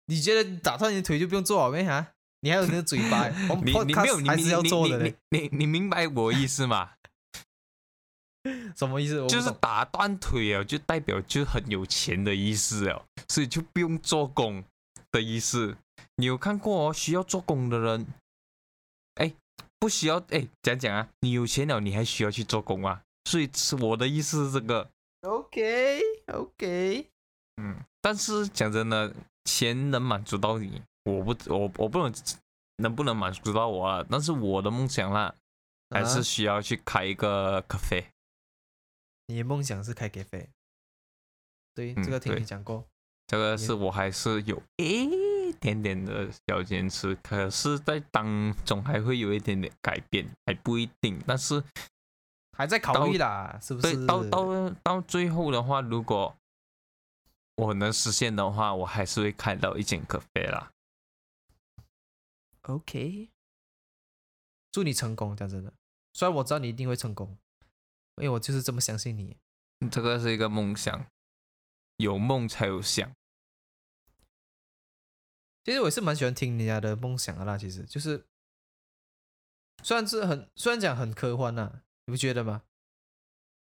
[0.06, 2.14] 你觉得打断你的腿就不用做好没哈？
[2.42, 3.30] 你还有你的嘴巴，
[3.64, 6.94] 你你没有，你你你你你明白我意思吗？
[8.76, 9.26] 什么意思？
[9.28, 14.64] 就是打断腿啊，就代表就很有钱的意思哦，所以就不用做工
[15.12, 15.78] 的意思。
[16.16, 16.94] 你有看过哦？
[16.94, 18.08] 需要做工的人，
[19.16, 19.32] 哎，
[19.80, 23.04] 不需要哎，讲讲啊，你有钱了，你还需要去做工啊？
[23.26, 24.90] 所以是我的意思是这个。
[25.22, 26.02] OK
[26.34, 27.08] OK，
[27.58, 29.14] 嗯，但是讲真的，
[29.46, 32.14] 钱能满足到你，我不我我不能
[32.78, 34.06] 能不能满足到我啊？
[34.10, 35.36] 但是我的梦想啦，
[35.90, 38.04] 还是需要去开一个咖啡。
[39.28, 40.50] 你的梦想是开咖啡，
[41.76, 42.86] 对，这个听你讲过。
[43.28, 51.18] 这个是我还是有一点点的小坚持，可是，在当中还会有一点点改变，还不一定。
[51.26, 51.64] 但是
[52.58, 53.96] 还在考虑啦，是不是？
[53.96, 56.36] 对，到到到最后的话，如果
[57.56, 60.72] 我能实现的话，我还是会开到一间咖啡啦。
[62.64, 63.30] OK，
[64.72, 65.74] 祝你成功，讲真的，
[66.14, 67.38] 虽然我知道你一定会成功。
[68.18, 69.38] 因为我就是这么相信你，
[69.90, 71.08] 这个是一个梦想，
[71.96, 73.10] 有梦才有想。
[75.64, 77.58] 其实我也是蛮喜欢听人家的梦想的啦。
[77.58, 78.26] 其实就是，
[79.82, 81.82] 虽然是很虽然讲很科幻呐，
[82.12, 82.64] 你不觉得吗？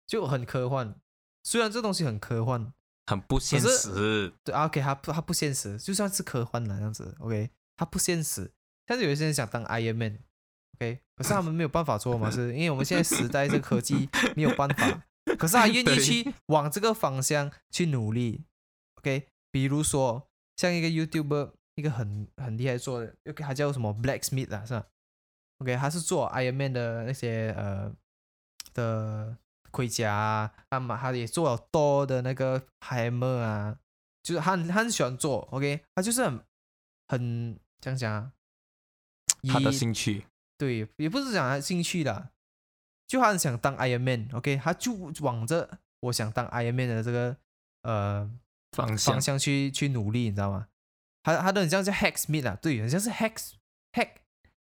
[0.05, 0.93] 就很科幻，
[1.41, 2.73] 虽然这东西很科幻，
[3.05, 4.33] 很不现实。
[4.43, 8.51] 对，OK，它不它不现实，就算是科幻那样子，OK，它不现实。
[8.85, 10.19] 但是有些人想当 Iron Man。
[10.75, 15.03] OK，可是他们没有办法做嘛，是因为我们现在时代这科技没有办法，
[15.37, 18.43] 可是他愿意去往这个方向去努力。
[18.95, 20.27] OK，比如说
[20.57, 24.87] 像一个 YouTuber，一个很很厉害做的，OK，他叫什么 Blacksmith 啊，是吧
[25.59, 27.93] ？OK，他是做 Iron Man 的那些呃
[28.73, 29.37] 的
[29.71, 33.77] 盔甲啊，他嘛他也做了多的那个 Hammer 啊，
[34.23, 36.43] 就是他他很喜欢做，OK，他就是很
[37.07, 38.33] 很这样讲啊，
[39.47, 40.25] 他的兴趣。
[40.57, 42.29] 对，也不是讲他兴趣啦，
[43.07, 47.37] 就他很想当 Iron Man，OK，他就往着我想当 Iron Man 的这个
[47.81, 48.29] 呃
[48.71, 50.67] 方方向去去努力，你知道吗？
[51.23, 53.53] 他他都很像叫 Hacksmith 啊，对，很像是 Hacks
[53.93, 54.17] Hack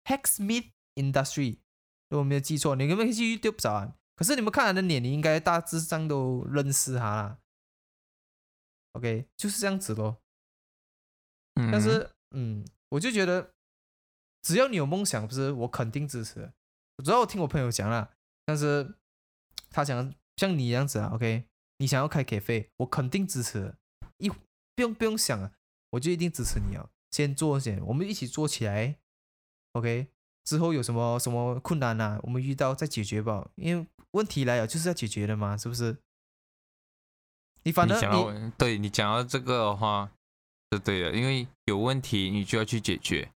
[0.06, 1.58] Hacksmith Industry，
[2.10, 3.96] 如果没有记错，你有没有去 YouTube 找啊？
[4.20, 7.40] 可是你们看他的脸，你应该大致上都认识他啦。
[8.92, 10.22] OK，就是这样子咯。
[11.56, 13.54] 但是，嗯，我就觉得。
[14.42, 16.52] 只要你有梦想，不是我肯定支持。
[17.04, 18.14] 主要我听我朋友讲啦，
[18.46, 18.96] 但是
[19.70, 21.46] 他讲像你这样子啊，OK，
[21.78, 23.76] 你想要开咖啡，我肯定支持。
[24.18, 24.38] 一不
[24.78, 25.52] 用不用想啊，
[25.92, 26.90] 我就一定支持你啊。
[27.12, 28.98] 先做先，我们一起做起来
[29.74, 30.08] ，OK。
[30.44, 33.50] 之后有什么什么困难呐，我们遇到再解决吧。
[33.56, 35.98] 因为问题来了就是要解决的嘛，是不是？
[37.64, 40.10] 你反正你对你讲到这个的话
[40.72, 43.32] 是对的，因为有问题你就要去解决。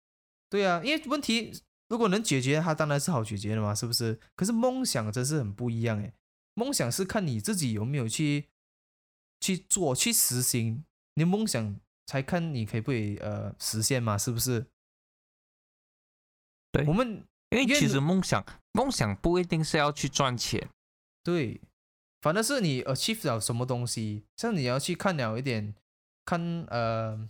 [0.48, 1.52] 对啊，因为问题
[1.88, 4.18] 如果能解决，它当然是好解决的嘛，是不是？
[4.36, 6.14] 可是梦想真是很不一样诶，
[6.54, 8.48] 梦想是看你自己有没有去
[9.40, 10.84] 去做、去实行
[11.14, 11.76] 你梦想，
[12.06, 14.66] 才看你可以不可以呃实现嘛，是不是？
[16.72, 20.68] 对，我们因为其实梦想梦想不一定是要去赚钱，
[21.22, 21.60] 对，
[22.20, 25.74] 反正是你 achieve 了什么东西，像你要去看了一点，
[26.24, 27.28] 看呃。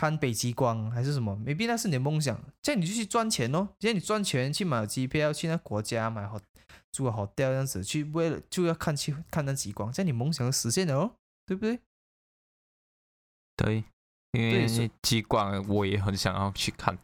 [0.00, 6.38] 看北极光还是什么，没必那是你的梦想，这样你就去赚钱咯，这样你赚钱去买机票，去那国家买好
[6.92, 11.80] 住好掉这样子，去为了就要看去看那极光，这样你梦想实现了哦，对不对？
[13.56, 13.84] 对，
[14.30, 16.96] 因为极光我也很想要去看。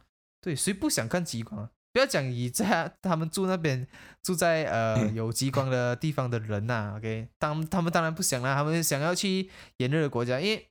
[0.45, 1.71] 对，谁不想看极光？
[1.91, 3.89] 不要讲以在 他们住那边
[4.23, 10.69] 住在呃有极光的地方的人呐，OK，当他们当然不想啦，他们想要去炎热的国家，因为。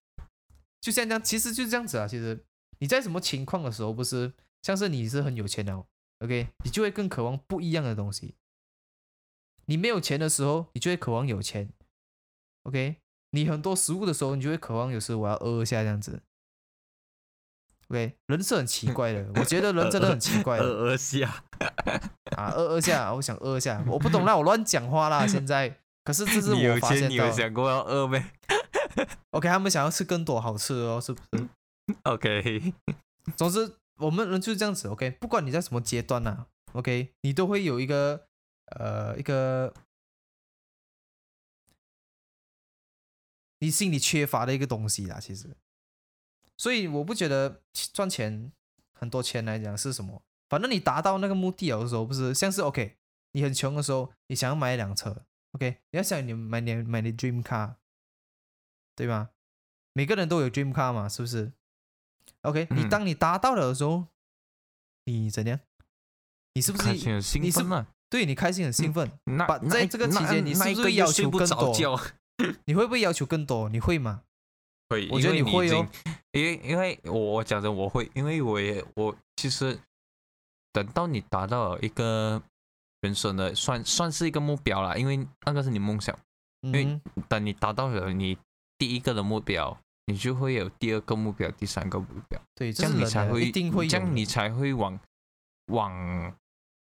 [0.80, 2.05] 就像这样，其实就是这样子啊。
[2.05, 2.45] 其实
[2.80, 5.74] 你在什么情况的时候，不是像是你是很有钱的
[6.19, 8.36] ，OK，你就会更渴望不一样的东西。
[9.67, 11.69] 你没有钱的时候，你就会渴望有钱
[12.63, 12.97] ，OK。
[13.32, 16.21] 你很多食物的时候，你就会渴望有时我要饿一下这样子
[17.94, 18.16] 对。
[18.28, 20.58] 人是很奇怪的，我觉得人真的很奇怪。
[20.60, 21.44] 饿饿下
[22.36, 25.28] 啊，饿饿下，我想饿一下，我不懂，那我乱讲话啦。
[25.28, 27.08] 现在，可是这是我发现的。
[27.10, 28.24] 你有想过要饿没
[29.32, 31.48] ？OK，他们想要吃更多好吃的哦，是不是
[32.04, 32.74] ？OK，
[33.38, 34.88] 总之我们人就是这样子。
[34.88, 38.28] OK，不管你在什么阶段呐，OK，你都会有一个
[38.78, 39.74] 呃一个
[43.60, 45.20] 你心里缺乏的一个东西啦。
[45.20, 45.56] 其实，
[46.58, 47.62] 所以我不觉得
[47.93, 48.51] 赚钱
[48.93, 52.97] 很多钱来讲是什么，反正你达到那个目的有的时候不是像是 OK，
[53.32, 57.76] 你很穷的时候，你想要买一辆车，OK，你要想你买你买你 dream car。
[58.95, 59.32] 对吧？
[59.93, 61.51] 每个人都有 dream car 嘛，是不是
[62.41, 64.06] ？OK，你当你达到了的时候，
[65.06, 65.60] 你怎样？
[66.54, 67.88] 你是不是很兴奋嘛？
[68.08, 69.12] 对你开心很兴奋。
[69.24, 71.76] 那在这个期间，你是不是要求更多？
[72.66, 73.68] 你会不会要求更多？
[73.70, 74.22] 你会吗？
[74.94, 75.86] 会，我觉得你会哦。
[76.32, 79.78] 因为因为我讲的我会，因为我也我其实
[80.72, 82.41] 等到你达到一个
[83.02, 86.18] 人生的算算是一个目标啦，因为那个是你梦想。
[86.62, 88.38] 因为等你达到了你。
[88.76, 89.78] 第一个的目标，
[90.08, 95.00] 你就会有第二个目标、第三个目标，对，这样你才会，一定会，这样你才会往
[95.68, 96.36] 往，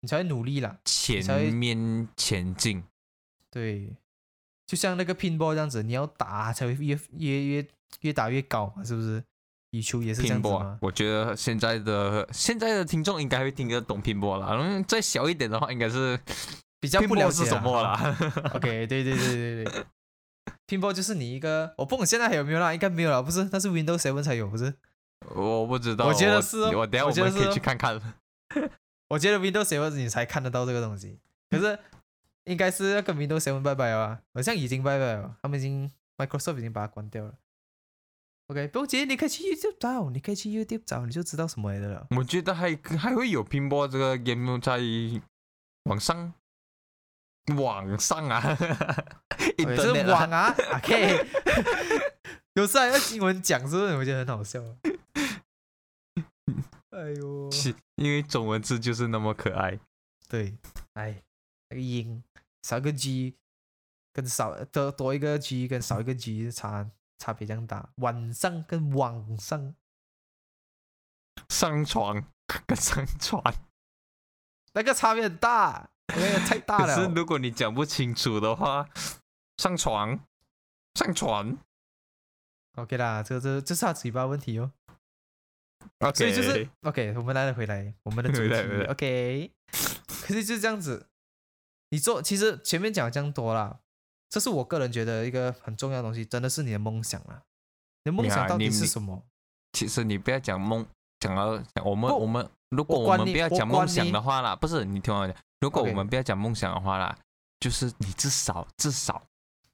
[0.00, 2.84] 你才会努力啦，前面前进。
[3.50, 3.96] 对，
[4.66, 7.66] 就像那个拼波这样子，你要打才会越越越
[8.00, 9.22] 越打越高嘛，是不是？
[9.70, 10.78] 羽球也是这样子吗？
[10.80, 16.18] 我觉得现在的现在的听众应该会听得懂拼搏了，嗯再小一点的话，应该是
[16.80, 18.16] 比较不了解什么了。
[18.54, 19.84] OK，对对对对对。
[20.66, 23.48] 拼波就是你一个，我不懂现在还有没有啦，应该没有了，不是？
[23.52, 24.72] 那是 Windows Seven 才有，不是？
[25.34, 28.00] 我不知道，我觉得是，我等下我们可以去看看。
[29.10, 31.18] 我觉得 Windows Seven 你才看得到这个东西，
[31.50, 31.78] 可是
[32.44, 37.34] 应该是要跟 Windows Seven 拜拜了吧，好像已经拜拜了，他们已经 Microsoft 已经把它关掉了。
[38.48, 42.06] OK，不姐，你可以去 YouTube 找，你可以去 YouTube 找，你就知道什么来的了。
[42.16, 44.80] 我觉得还还会有拼搏这个 game 在
[45.84, 46.32] 网上。
[47.56, 48.42] 网上啊，
[49.56, 51.24] 这是网啊，OK，
[52.54, 53.94] 有时还要新闻讲，是不是？
[53.94, 54.60] 我觉得很好笑。
[56.90, 57.48] 哎呦，
[57.94, 59.78] 因为中文字就是那么可爱。
[60.28, 60.56] 对，
[60.94, 61.22] 哎，
[61.68, 62.20] 那个音
[62.64, 63.36] 少个 G，
[64.12, 67.90] 跟少多多一个 G，跟少一个 G 差差别这样大。
[67.96, 69.74] 晚上跟网上，
[71.48, 72.24] 上床
[72.66, 73.42] 跟上床，
[74.72, 75.90] 那个差别很大。
[76.08, 76.94] 那个太大了。
[76.94, 78.88] 可是如果你讲不清楚的话，
[79.58, 80.20] 上床，
[80.94, 81.58] 上床
[82.76, 84.70] ，OK 啦，这这这是他嘴巴问题哦。
[85.98, 89.52] OK，所以就是 OK，我们来了回来，我们的主题 OK。
[90.22, 91.08] 可是就是这样子，
[91.90, 93.80] 你做其实前面讲这样多了，
[94.28, 97.40] 这是我个人觉得一个很重要的东西，真的是你的梦想啊。
[98.04, 99.22] 你的梦想到底是什么？
[99.72, 100.86] 其实你不要讲梦，
[101.20, 105.36] 讲到我们我们如果我们不要讲梦想的话啦，不是你听我讲。
[105.60, 107.16] 如果我们不要讲梦想的话啦，
[107.60, 109.22] 就是你至少至少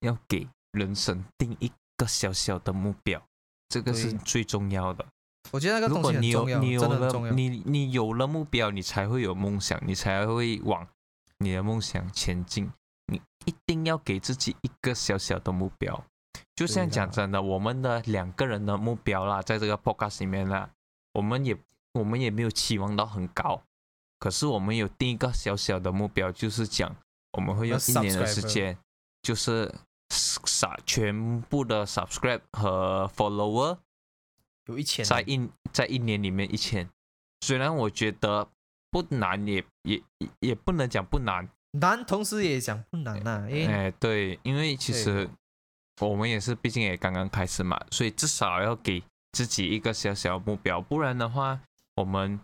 [0.00, 3.20] 要给人生定一个小小的目标，
[3.68, 5.05] 这个是最重要的。
[5.50, 10.86] 我觉得那个东西很重要，你有了你你有了目标，你才会有梦想，你才会往
[11.38, 12.70] 你的梦想前进。
[13.12, 16.04] 你一定要给自己一个小小的目标。
[16.54, 20.70] 就像讲真的，我们的两个人的目标啦，在这个 podcast 里面啦，
[21.12, 21.56] 我们也
[21.94, 23.62] 我们也没有期望到很高。
[24.18, 26.94] 可是我们有定一个小小的目标，就是讲
[27.32, 28.78] 我们会用一年的时间，
[29.22, 29.74] 就是
[30.10, 33.78] 撒全部的 subscribe 和 follower
[34.66, 36.88] 有一千，在一在一年里面一千。
[37.40, 38.48] 虽然我觉得
[38.90, 40.00] 不难，也也
[40.38, 43.47] 也不能讲不难，难同时也讲不难呐。
[43.51, 45.29] 哎，对，因为其实
[46.01, 49.03] 我们也是，毕竟也刚刚开始嘛，所以至少要给
[49.33, 51.61] 自己一个小小目标，不然的话
[51.97, 52.41] 我们。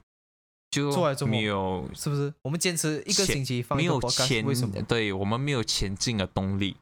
[0.71, 0.91] 就
[1.27, 2.33] 没有，是不是？
[2.43, 4.81] 我们坚持一个星期放没有前，为什么？
[4.83, 6.77] 对我们没有前进的动力。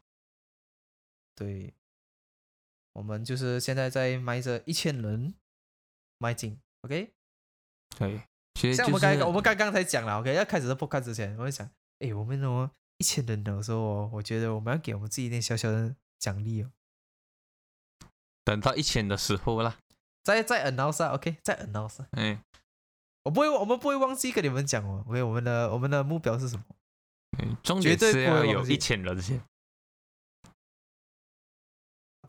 [1.33, 1.73] 对，
[2.91, 5.33] 我们就是现在在迈着一千人
[6.17, 7.13] 迈进，OK？
[7.97, 8.21] 对，
[8.55, 10.33] 其实像我们刚我们刚刚才讲了，OK？
[10.33, 11.67] 要开始播开之前，我就想，
[11.99, 16.71] 哎，我们哦一千人的时候，我觉得我们要给我们自己一点小小的奖励哦。
[18.43, 19.77] 等到一千的时候啦，
[20.23, 21.37] 再再 announce，OK？
[21.43, 22.05] 再 announce。
[22.11, 22.41] 嗯，
[23.23, 25.03] 我不会，我们不会忘记跟你们讲哦。
[25.07, 25.21] OK？
[25.23, 26.63] 我们的我们的目标是什么？
[27.39, 29.41] 嗯，绝对是要有一千人先。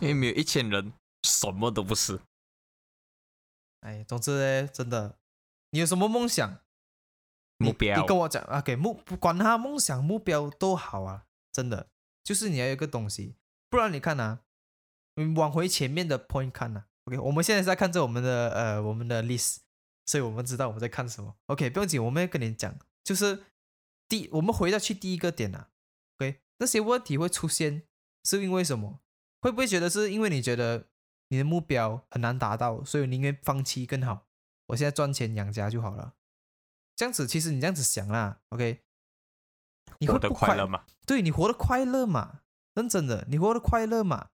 [0.01, 0.93] 因为没有一千人，
[1.23, 2.21] 什么都不是。
[3.81, 5.17] 哎，总之呢，真的，
[5.71, 6.61] 你有什么梦想？
[7.59, 8.01] 目标？
[8.01, 11.91] 你跟我讲啊，给目不管他梦想目标多好啊，真的，
[12.25, 13.37] 就是你要有一个东西，
[13.69, 14.41] 不然你看呐，
[15.17, 16.85] 你往回前面的 point 看呐。
[17.05, 19.59] OK，我们现在在看着我们的呃我们的 list，
[20.07, 21.37] 所以我们知道我们在看什么。
[21.47, 23.45] OK，不用紧，我们要跟你讲，就是
[24.09, 25.71] 第我们回到去第一个点啊。
[26.19, 27.83] OK，那些问题会出现
[28.25, 29.01] 是因为什么？
[29.41, 30.89] 会不会觉得是因为你觉得
[31.29, 34.27] 你的目标很难达到，所以宁愿放弃更好？
[34.67, 36.15] 我现在赚钱养家就好了。
[36.99, 38.83] 这样子，其实你这样子想啦，OK？
[40.01, 40.83] 你活得快乐吗？
[41.07, 42.41] 对你活得快乐嘛？
[42.75, 44.31] 认真的，你活得快乐嘛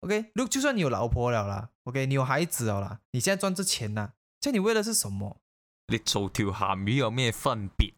[0.00, 0.32] ？OK？
[0.34, 2.04] 如果就算你有老婆了啦，OK？
[2.04, 5.40] 你有孩子了啦，你现在赚这钱呐，这你为的是什么？
[5.86, 7.94] 你做条咸鱼有咩分别？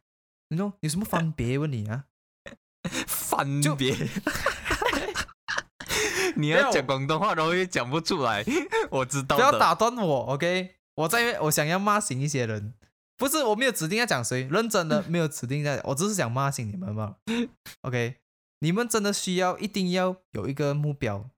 [0.51, 1.59] 你说有什么分别？
[1.59, 2.05] 问你啊？
[3.09, 3.97] 分别？
[6.37, 8.45] 你要讲广东话，然后又讲不出来，
[8.93, 9.35] 我知道。
[9.35, 10.77] 不要打断我，OK？
[10.95, 12.75] 我在，我想要骂醒一些人，
[13.25, 17.17] 不是我没有指定要讲谁，认真的没有指定在，我只是想骂醒你们嘛。
[17.81, 18.17] OK？
[18.59, 21.31] 你们真的需要一定要有一个目标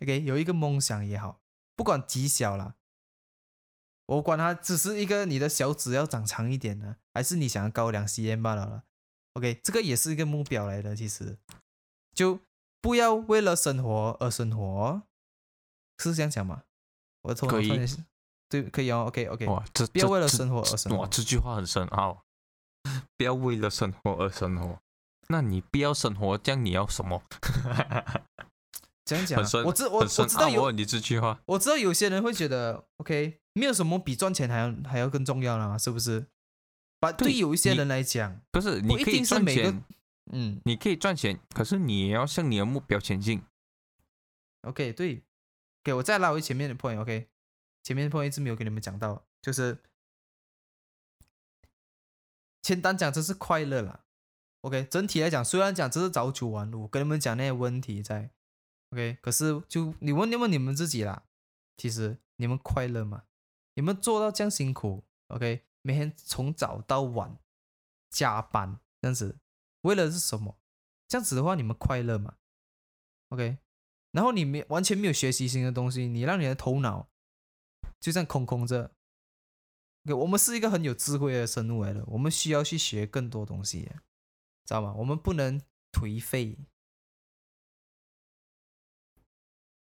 [0.00, 0.22] ，OK？
[0.22, 1.42] 有一个梦想也好，
[1.76, 2.76] 不管极小啦，
[4.06, 8.84] 我管它只是一个你的小指要长长一点呢，还是你想要高两 cm 罢了啦。
[9.34, 9.60] OK？
[9.62, 11.36] 这个也是一个目标来的，其实
[12.14, 12.40] 就。
[12.82, 15.02] 不要为了生活而生活，
[15.98, 16.64] 是这样讲吗？
[17.20, 17.68] 我可以，
[18.60, 19.06] 对，可以哦。
[19.08, 19.46] OK，OK。
[19.46, 20.98] 哇，这不要为了生活而生活。
[20.98, 22.22] 哇，这句话很深奥。
[23.16, 24.78] 不要为了生活而生活，
[25.28, 27.22] 那你不要生活，这样你要什么？
[29.06, 36.26] 这样讲，我知我我知道有你这句话，我知道有些人会觉得，OK，没有什么比赚钱还要还要更重要了，是不是？
[37.00, 39.74] 把对有一些人来讲，不是，不一定是每个。
[40.32, 43.42] 嗯，你可以赚钱，可是你也要向你的目标前进。
[44.62, 45.22] OK，对，
[45.84, 47.00] 给我再拉回前面的 point。
[47.00, 47.28] OK，
[47.82, 49.78] 前面的 point 一直没有跟你们讲到，就是
[52.60, 54.04] 简单讲，这是快乐啦。
[54.60, 58.30] OK，整体来讲，虽然讲这是早九晚五，跟你们讲那些问题在
[58.90, 61.24] OK，可是就你问你问你们自己啦，
[61.76, 63.24] 其实你们快乐吗？
[63.74, 67.36] 你们做到这样辛苦，OK，每天从早到晚
[68.10, 69.38] 加班这样子。
[69.80, 70.56] 为了是什么？
[71.08, 72.36] 这样子的话，你们快乐吗
[73.30, 73.58] ？OK，
[74.12, 77.08] 然后你没完全没有学习新的东西，你让你的头脑
[78.02, 78.92] 就这样空空着。
[80.18, 83.82] 我们是一个很有智慧的生物来的，我们需要去学更多东西，
[84.64, 84.92] 知道吗？
[84.94, 86.58] 我们不能颓废。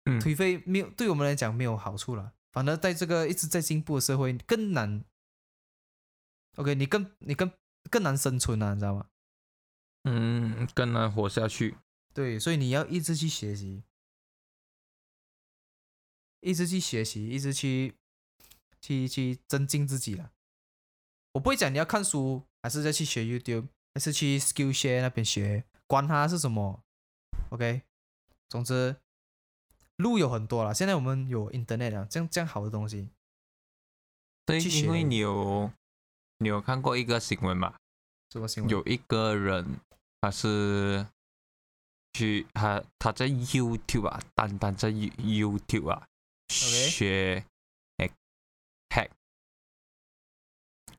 [0.05, 5.03] 颓废没有对我们来讲没有好处了，反而在这个一直在进步的社会更难。
[6.57, 7.51] OK，你更你更
[7.89, 9.07] 更难生存啊，你知道吗？
[10.03, 11.77] 嗯，更难活下去。
[12.13, 13.83] 对，所以你要一直去学习，
[16.41, 17.95] 一直去学习，一直去
[18.81, 20.31] 去去增进自己了。
[21.33, 26.83] 我不会讲你要看书，还是再去学 YouTube，还是去 Skillshare 那边学，管它是什么。
[27.49, 27.83] OK，
[28.49, 28.97] 总之
[29.97, 30.73] 路有很多了。
[30.73, 33.09] 现在我们有 Internet 啊，这样这样好的东西。
[34.45, 35.71] 对，因为你有
[36.39, 37.75] 你有看过一个新闻嘛？
[38.31, 38.69] 什么新闻？
[38.69, 39.79] 有一个人。
[40.23, 41.07] 他是
[42.13, 46.07] 去他他在 YouTube 啊，单单在 YouTube 啊
[46.47, 47.43] 学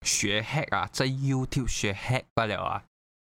[0.02, 2.84] 学 hack 啊，在 YouTube 学 hack 罢了啊，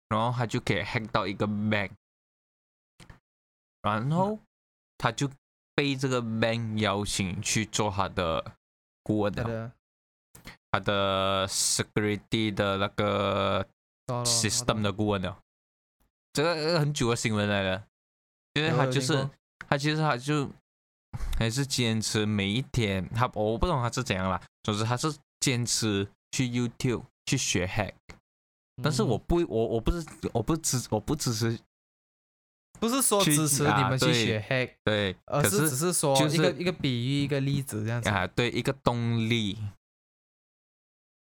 [0.09, 1.91] 然后他就可以 hack 到一个 bank，
[3.81, 4.39] 然后
[4.97, 5.29] 他就
[5.75, 8.53] 被这个 bank 邀请去做他的
[9.03, 9.71] 顾问的，
[10.71, 13.67] 他的 security 的那个
[14.23, 15.35] system 的顾问的。
[16.33, 17.83] 这个很久的新闻来了，
[18.53, 19.27] 因为他就是
[19.67, 20.51] 他，其实他就
[21.39, 27.93] 还是坚持每一天，他我不懂他是怎样啦，总之他是坚持去 YouTube 去学 hack，
[28.81, 31.59] 但是我不我我不是我不支我不支持，
[32.79, 39.57] 不是说支持你们去学 hack，对，而是只是说一个一个比喻一个例子这样子啊，对，一个动力，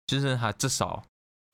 [0.06, 1.04] 就是他至少。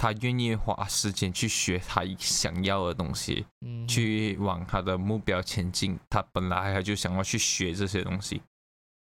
[0.01, 3.45] 他愿意花时间去学他想要的东西，
[3.89, 5.99] 去往他的目标前进。
[6.09, 8.41] 他本来他就想要去学这些东西。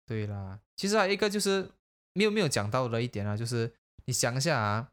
[0.08, 1.70] 对啦，其实还有一个就是
[2.14, 3.72] 没有没有讲到的一点啊，就是
[4.12, 4.92] 你想一下啊，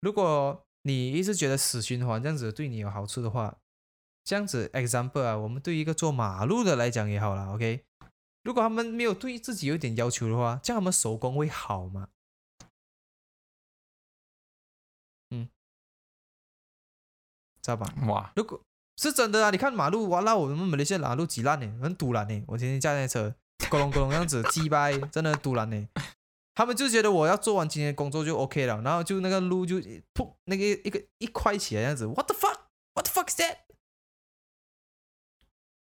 [0.00, 3.56] 如果你一直觉得死循环这样子对你有好处的话，
[4.24, 7.84] 这样子 example 啊，我们对一个做马路的来讲也好了，OK。
[8.42, 12.08] 如果他们没有对自己有点要求的话，这样他们手工会好吗？
[15.30, 15.48] 嗯，
[17.60, 17.94] 知道吧？
[18.08, 18.60] 哇，如果
[18.96, 22.44] 是真的啊，你看马路，哇那我们马来西亚马路挤烂呢，很堵烂呢。
[22.48, 23.36] 我天天驾那车，
[23.70, 25.88] 咕隆咕隆这样子鸡掰，真的堵烂呢。
[26.54, 29.76] 他们就觉得我要做完今天工作就 OK 了，然后就那个路就
[30.14, 33.56] 噗，那个一个一块起来这样子，What the fuck？What the fuck is that？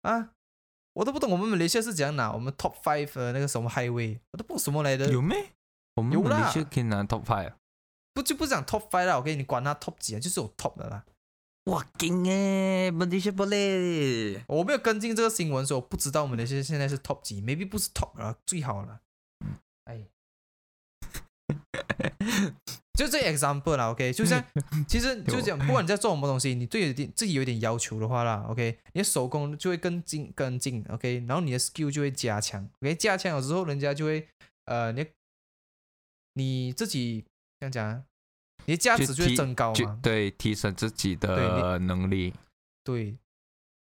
[0.02, 0.30] 啊？
[0.94, 5.12] 我都不懂我们马来西亚是怎样拿我们 top five 的那个什么 highway，我都不懂什么来的。
[5.12, 5.52] 有没？
[5.96, 7.56] 我们马来西亚可以拿 top five 啊？
[8.14, 10.18] 不就不讲 top five 了我跟你管他 top 几啊？
[10.18, 11.04] 就是有 top 的啦。
[11.64, 14.42] 哇，劲诶，马来西亚不嘞？
[14.48, 19.02] 我没有跟进这个新闻，所以我不知道我们那些现在是 top 几，maybe 不是 top 啊，最好了。
[19.84, 20.06] 哎。
[22.96, 24.42] 就这 example 啦，OK，就像
[24.88, 34.26] 其实就讲，不管你在做什么东西，你对点自己有点要求的话啦，OK，你的手工就会更精更精，OK，然后你的 skill 就会加强，OK，加强了之后，人家就会
[34.64, 35.06] 呃，你
[36.32, 37.24] 你自己
[37.60, 38.02] 这样讲，
[38.64, 42.32] 你的价值就会增高嘛，对，提升自己的能力，
[42.82, 43.18] 对，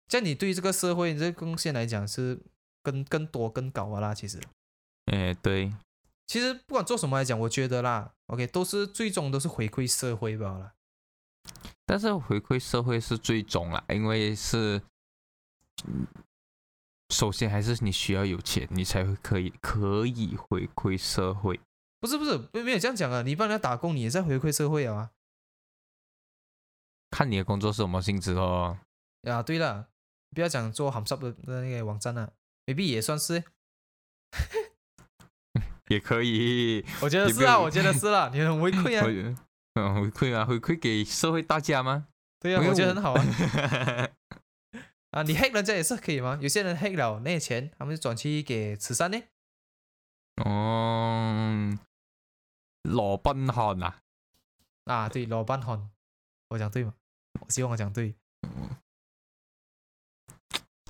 [0.07, 2.40] 像你对这个社会这个贡献来讲是
[2.82, 4.41] 更更多更高的啦，其实，
[5.06, 5.72] 哎，对。
[6.26, 10.74] 其实不管做什么来讲，我觉得啦，OK，都是最终都是回馈社会罢了。
[11.86, 14.82] 但是回馈社会是最终啦，因为是，
[17.10, 21.60] 首先还是你需要有钱，你才会可以可以回馈社会。
[22.00, 23.22] 不是不是，没有这样讲啊！
[23.22, 25.12] 你帮人家打工，你也在回馈社会啊。
[27.12, 28.80] 看你的工作是什么性质哦。
[29.24, 29.88] 啊，对了，
[30.32, 32.34] 不要讲做 h a 的那个网站了
[32.66, 33.44] ，maybe 也算是。
[35.94, 39.06] 也可以，我觉得是啊，我觉得是了，你很回馈啊，
[39.80, 42.07] 嗯，回馈啊，回馈给社会大家吗？
[42.40, 43.24] 对啊，我觉得很好啊。
[45.11, 46.40] 啊，你黑人家也是可以吗？
[46.41, 49.22] 有些人黑了那些钱，他们就转去给慈善呢。
[50.44, 51.78] 哦，
[52.82, 53.99] 罗宾汉啊，
[54.86, 55.90] 啊，对，罗宾汉，
[56.49, 56.95] 我讲对吗？
[57.40, 58.15] 我希望我讲对。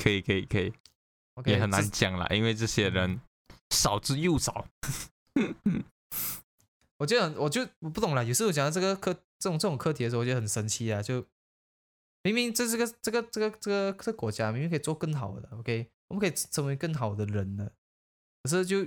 [0.01, 0.73] 可以，可以，可以，
[1.45, 3.19] 也很难讲了，因为这些人。
[3.69, 4.67] 少之又少，
[6.99, 8.23] 我觉得我就我不懂了。
[8.23, 11.01] 有时候讲到这个课这种这种课题的时候，我觉得很生气啊！
[11.01, 11.25] 就
[12.21, 17.73] 明明这是个这个这个这个这个国家明明可以做更好的，OK，我们可以成为更好的人的，
[18.43, 18.85] 可是就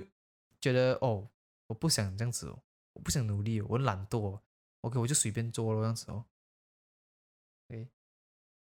[0.59, 1.29] 觉得哦，
[1.67, 2.63] 我不想这样子哦，
[2.93, 4.39] 我不想努力，我懒惰
[4.81, 6.25] ，OK，我就随便做了这样子哦。
[7.69, 7.87] OK，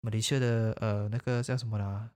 [0.01, 2.11] 马来西亚的呃那个叫什么啦？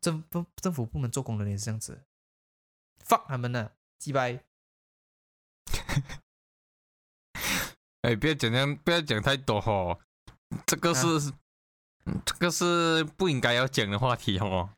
[0.00, 2.04] 政政政府部门做工人也是这样子。
[3.02, 4.44] Fuck 他们呢，鸡掰！
[8.02, 9.98] 哎，不要讲这样，不要讲太多哈。
[10.66, 11.32] 这个是，
[12.26, 14.68] 这个是不应该要讲的话题哦。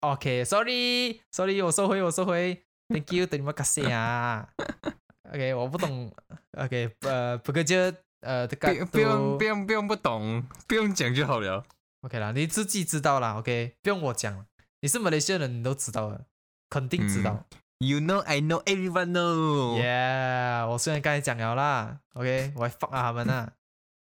[0.00, 2.64] OK，Sorry，Sorry，我收回，我收回。
[2.88, 4.48] Thank you，等你们感谢啊。
[5.32, 6.14] OK，我不懂。
[6.52, 7.76] OK，呃，不过就
[8.20, 8.56] 呃，不
[8.86, 11.66] 不用不用不用不懂，不用讲就好了。
[12.02, 13.38] OK 啦，你自己知道啦。
[13.38, 14.46] OK，不用我讲，
[14.80, 16.26] 你是马来西亚人，你都知道了。
[16.68, 17.44] 肯定知道
[17.78, 19.80] ，You know, I know, everyone know.
[19.80, 23.48] Yeah，我虽然刚才讲了啦，OK，我还 fuck 啊他们呐，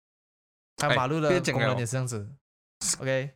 [0.82, 2.30] 还有马路的工人也是这样子
[3.00, 3.32] ，OK。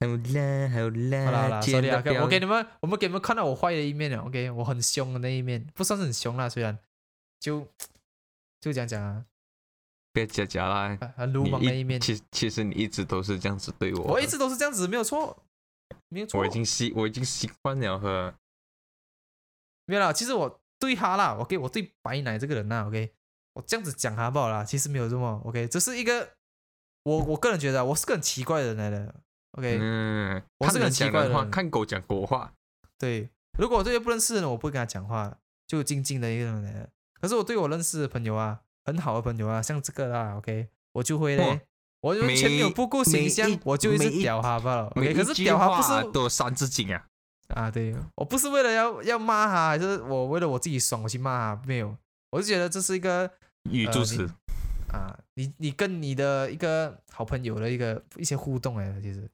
[0.00, 6.78] 好 啦好啦，好啦好啦，sorry 啊，我给你们，我们给你们看到我坏的一面了，OK，我很凶的那一面，不算是很凶啦，虽然。
[7.40, 7.66] 就
[8.60, 9.24] 就讲讲啊，
[10.12, 15.41] 别假假啦，很鲁莽的一面，其其实你一直都是这样子对我，我一直都是这样子，没有错。
[16.08, 18.34] 没有错，我已经习我已经习惯了喝。
[19.86, 23.12] 没有啦，其实我对他啦，OK，我对白奶这个人呐，OK，
[23.54, 26.34] 我这样子讲他不好啦，其实没有这么 OK，这是一个
[27.02, 29.14] 我我个人觉得我是个很奇怪的人来的
[29.52, 32.54] ，OK，嗯，我是个很奇怪的人，看狗讲国话，
[32.96, 33.28] 对，
[33.58, 35.36] 如果我这些不认识的人，我不会跟他讲话，
[35.66, 36.90] 就静静的一个人来的。
[37.20, 41.66] 可是我对我认识的朋友啊，很好的朋友啊，像这个啦，OK，我就会嘞。
[42.02, 44.90] 我完全没有不顾形象，我就一直屌他罢了。
[44.90, 47.06] 可是屌他不是都三字经啊？
[47.54, 51.62] 啊，对，我不是为了要要骂他，还是我为了我自己爽我去骂他？
[51.64, 51.96] 没有，
[52.30, 53.30] 我就觉得这是一个
[53.70, 54.28] 语助词
[54.88, 55.16] 啊。
[55.34, 59.30] 你你跟你的一个好朋友的一个一些互动哎，其实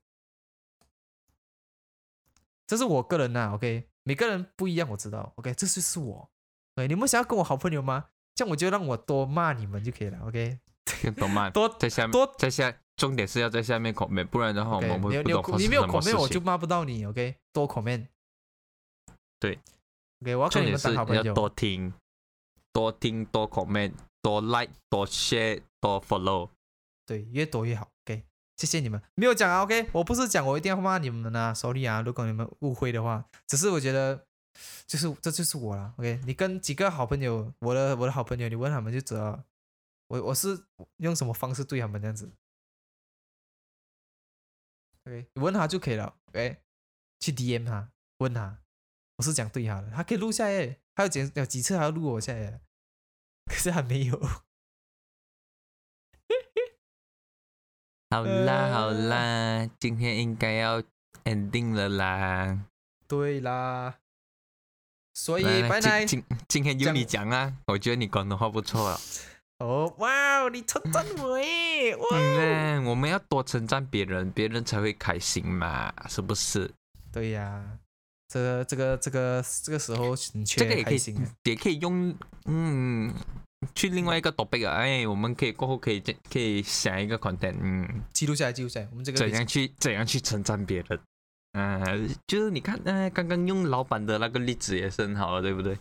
[2.67, 3.53] 这是我个人呐。
[3.55, 5.33] OK，每个人不一样，我知道。
[5.37, 6.29] OK，这就是我。
[6.75, 8.07] 哎，你们想要跟我好朋友吗？
[8.35, 10.19] 这样我就让我多骂你们就可以了。
[10.27, 10.59] OK。
[11.17, 16.29] 多慢，多在下面多在下重点是要在下面 comment，不然的话我们会不懂发生你没有 comment 我。
[16.29, 17.37] 就骂不到你，OK？
[17.53, 18.07] 多 comment。
[19.39, 19.59] 对
[20.23, 21.35] ，OK，我要跟你们当好是要朋友。
[21.35, 21.93] 多听，
[22.73, 26.51] 多听，多 comment，多 like，多 share，多 follow。
[27.07, 27.89] 对，越多越好。
[28.05, 28.25] OK，
[28.57, 29.01] 谢谢你们。
[29.15, 34.25] 没有讲啊，OK，我不是讲我一定要骂你们啊，sorry 啊，如果你们误会的话，只是我觉得，
[34.87, 35.95] 就是这就是我了。
[35.99, 39.45] OK，你跟几个好朋友，我的我的好朋友，你问他们就知道了，
[40.09, 40.67] 我我是
[40.97, 42.33] 用什么方式对他们这样子。
[45.05, 46.19] OK，你问他就可以了。
[46.27, 46.63] OK，
[47.21, 48.59] 去 DM 他，问他，
[49.17, 52.61] 我是讲对他的，他可以录下来，还有几有几次还要录我下来，
[53.47, 54.19] 可是还没有。
[58.11, 60.83] 好啦 好啦，今天应该要
[61.25, 62.67] ending 了啦。
[63.07, 64.01] 对啦，
[65.15, 66.07] 所以拜拜。
[66.07, 68.99] 今今今天由你讲啊，我觉得你广东话不错啊。
[69.59, 76.71] 哦，哇，你称赞我诶，哇，嗯，我们要多称赞别人，别人才会开心嘛，是不是？
[77.11, 77.65] 对呀，
[78.29, 80.15] 这这个这个这个时候
[80.47, 82.15] 这个也可以开心啊，也可以用，
[82.45, 83.13] 嗯，
[83.75, 91.01] 去另外一个 topic 啊，哎，我们可以过后可以可以想一个 content，嗯，记录下来，记录下来，我们这个怎样去怎样去称赞别人，
[91.55, 95.77] 嗯、就是你看，哎、刚刚用老板的那个例子也是很好了，对不对？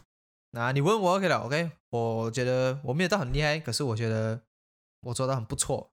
[0.52, 4.41] 那你问我 OK 了，OK，我觉得我没有到很厉害，可是我觉得
[5.01, 5.89] 我做到很不错，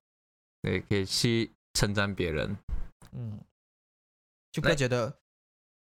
[0.61, 2.57] 对，可以去称赞别人。
[3.13, 3.39] 嗯，
[4.51, 5.19] 就不要觉得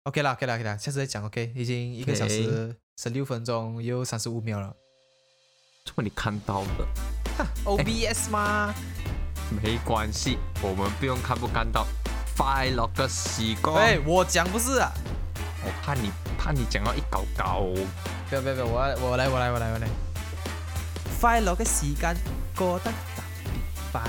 [0.04, 4.76] OK 啦，OK 啦，OK 啦，下次再讲 OK，已经一个小时十六分钟又三十五秒了。
[5.86, 6.86] 这么你看到的。
[7.38, 8.74] 哈，OBS 吗？
[9.62, 11.88] 没关系，我们不用看不看到，
[12.38, 13.76] 快乐嘅時光。
[13.76, 14.92] 哎，我讲不是啊，
[15.66, 17.62] 我怕你怕你讲到一搞搞。
[18.30, 19.88] 不要不要不要，我我来我来我来我来，
[21.22, 22.16] 快樂嘅時間
[22.56, 23.24] 過得特別
[23.92, 24.02] 快，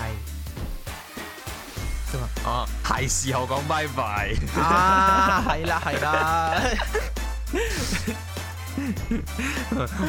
[2.10, 2.28] 是嗎？
[2.50, 4.34] 啊，係時候講拜拜。
[4.60, 6.54] 啊，係啦係啦，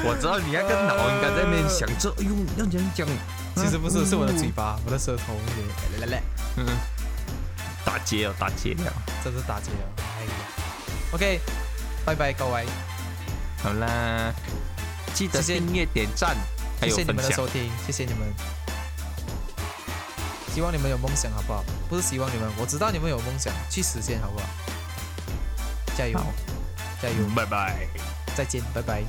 [0.03, 3.05] 我知道你那個腦應該在那邊想着，哎呦，要怎樣講？
[3.55, 5.35] 其實不是，是我的嘴巴，我的舌頭，
[5.99, 6.21] 來來來，
[6.57, 6.65] 嗯，
[7.85, 8.91] 打結了，打結了。
[9.23, 10.31] 真是打結了，哎呀
[11.15, 11.39] ，OK，
[12.03, 12.65] 拜拜各位，
[13.63, 14.33] 好啦，
[15.13, 16.35] 记得謝謝訂閱、點讚，
[16.81, 17.47] 還有分享謝謝你们的收。
[17.47, 18.27] 听，谢谢你们，
[20.53, 21.63] 希望你们有梦想，好不好？
[21.87, 24.45] 不是希望你们，我知道你们有梦想，去实现，好不好？
[25.97, 26.19] 加油，
[27.01, 27.87] 加油，拜拜。
[28.35, 29.01] 再见，拜拜。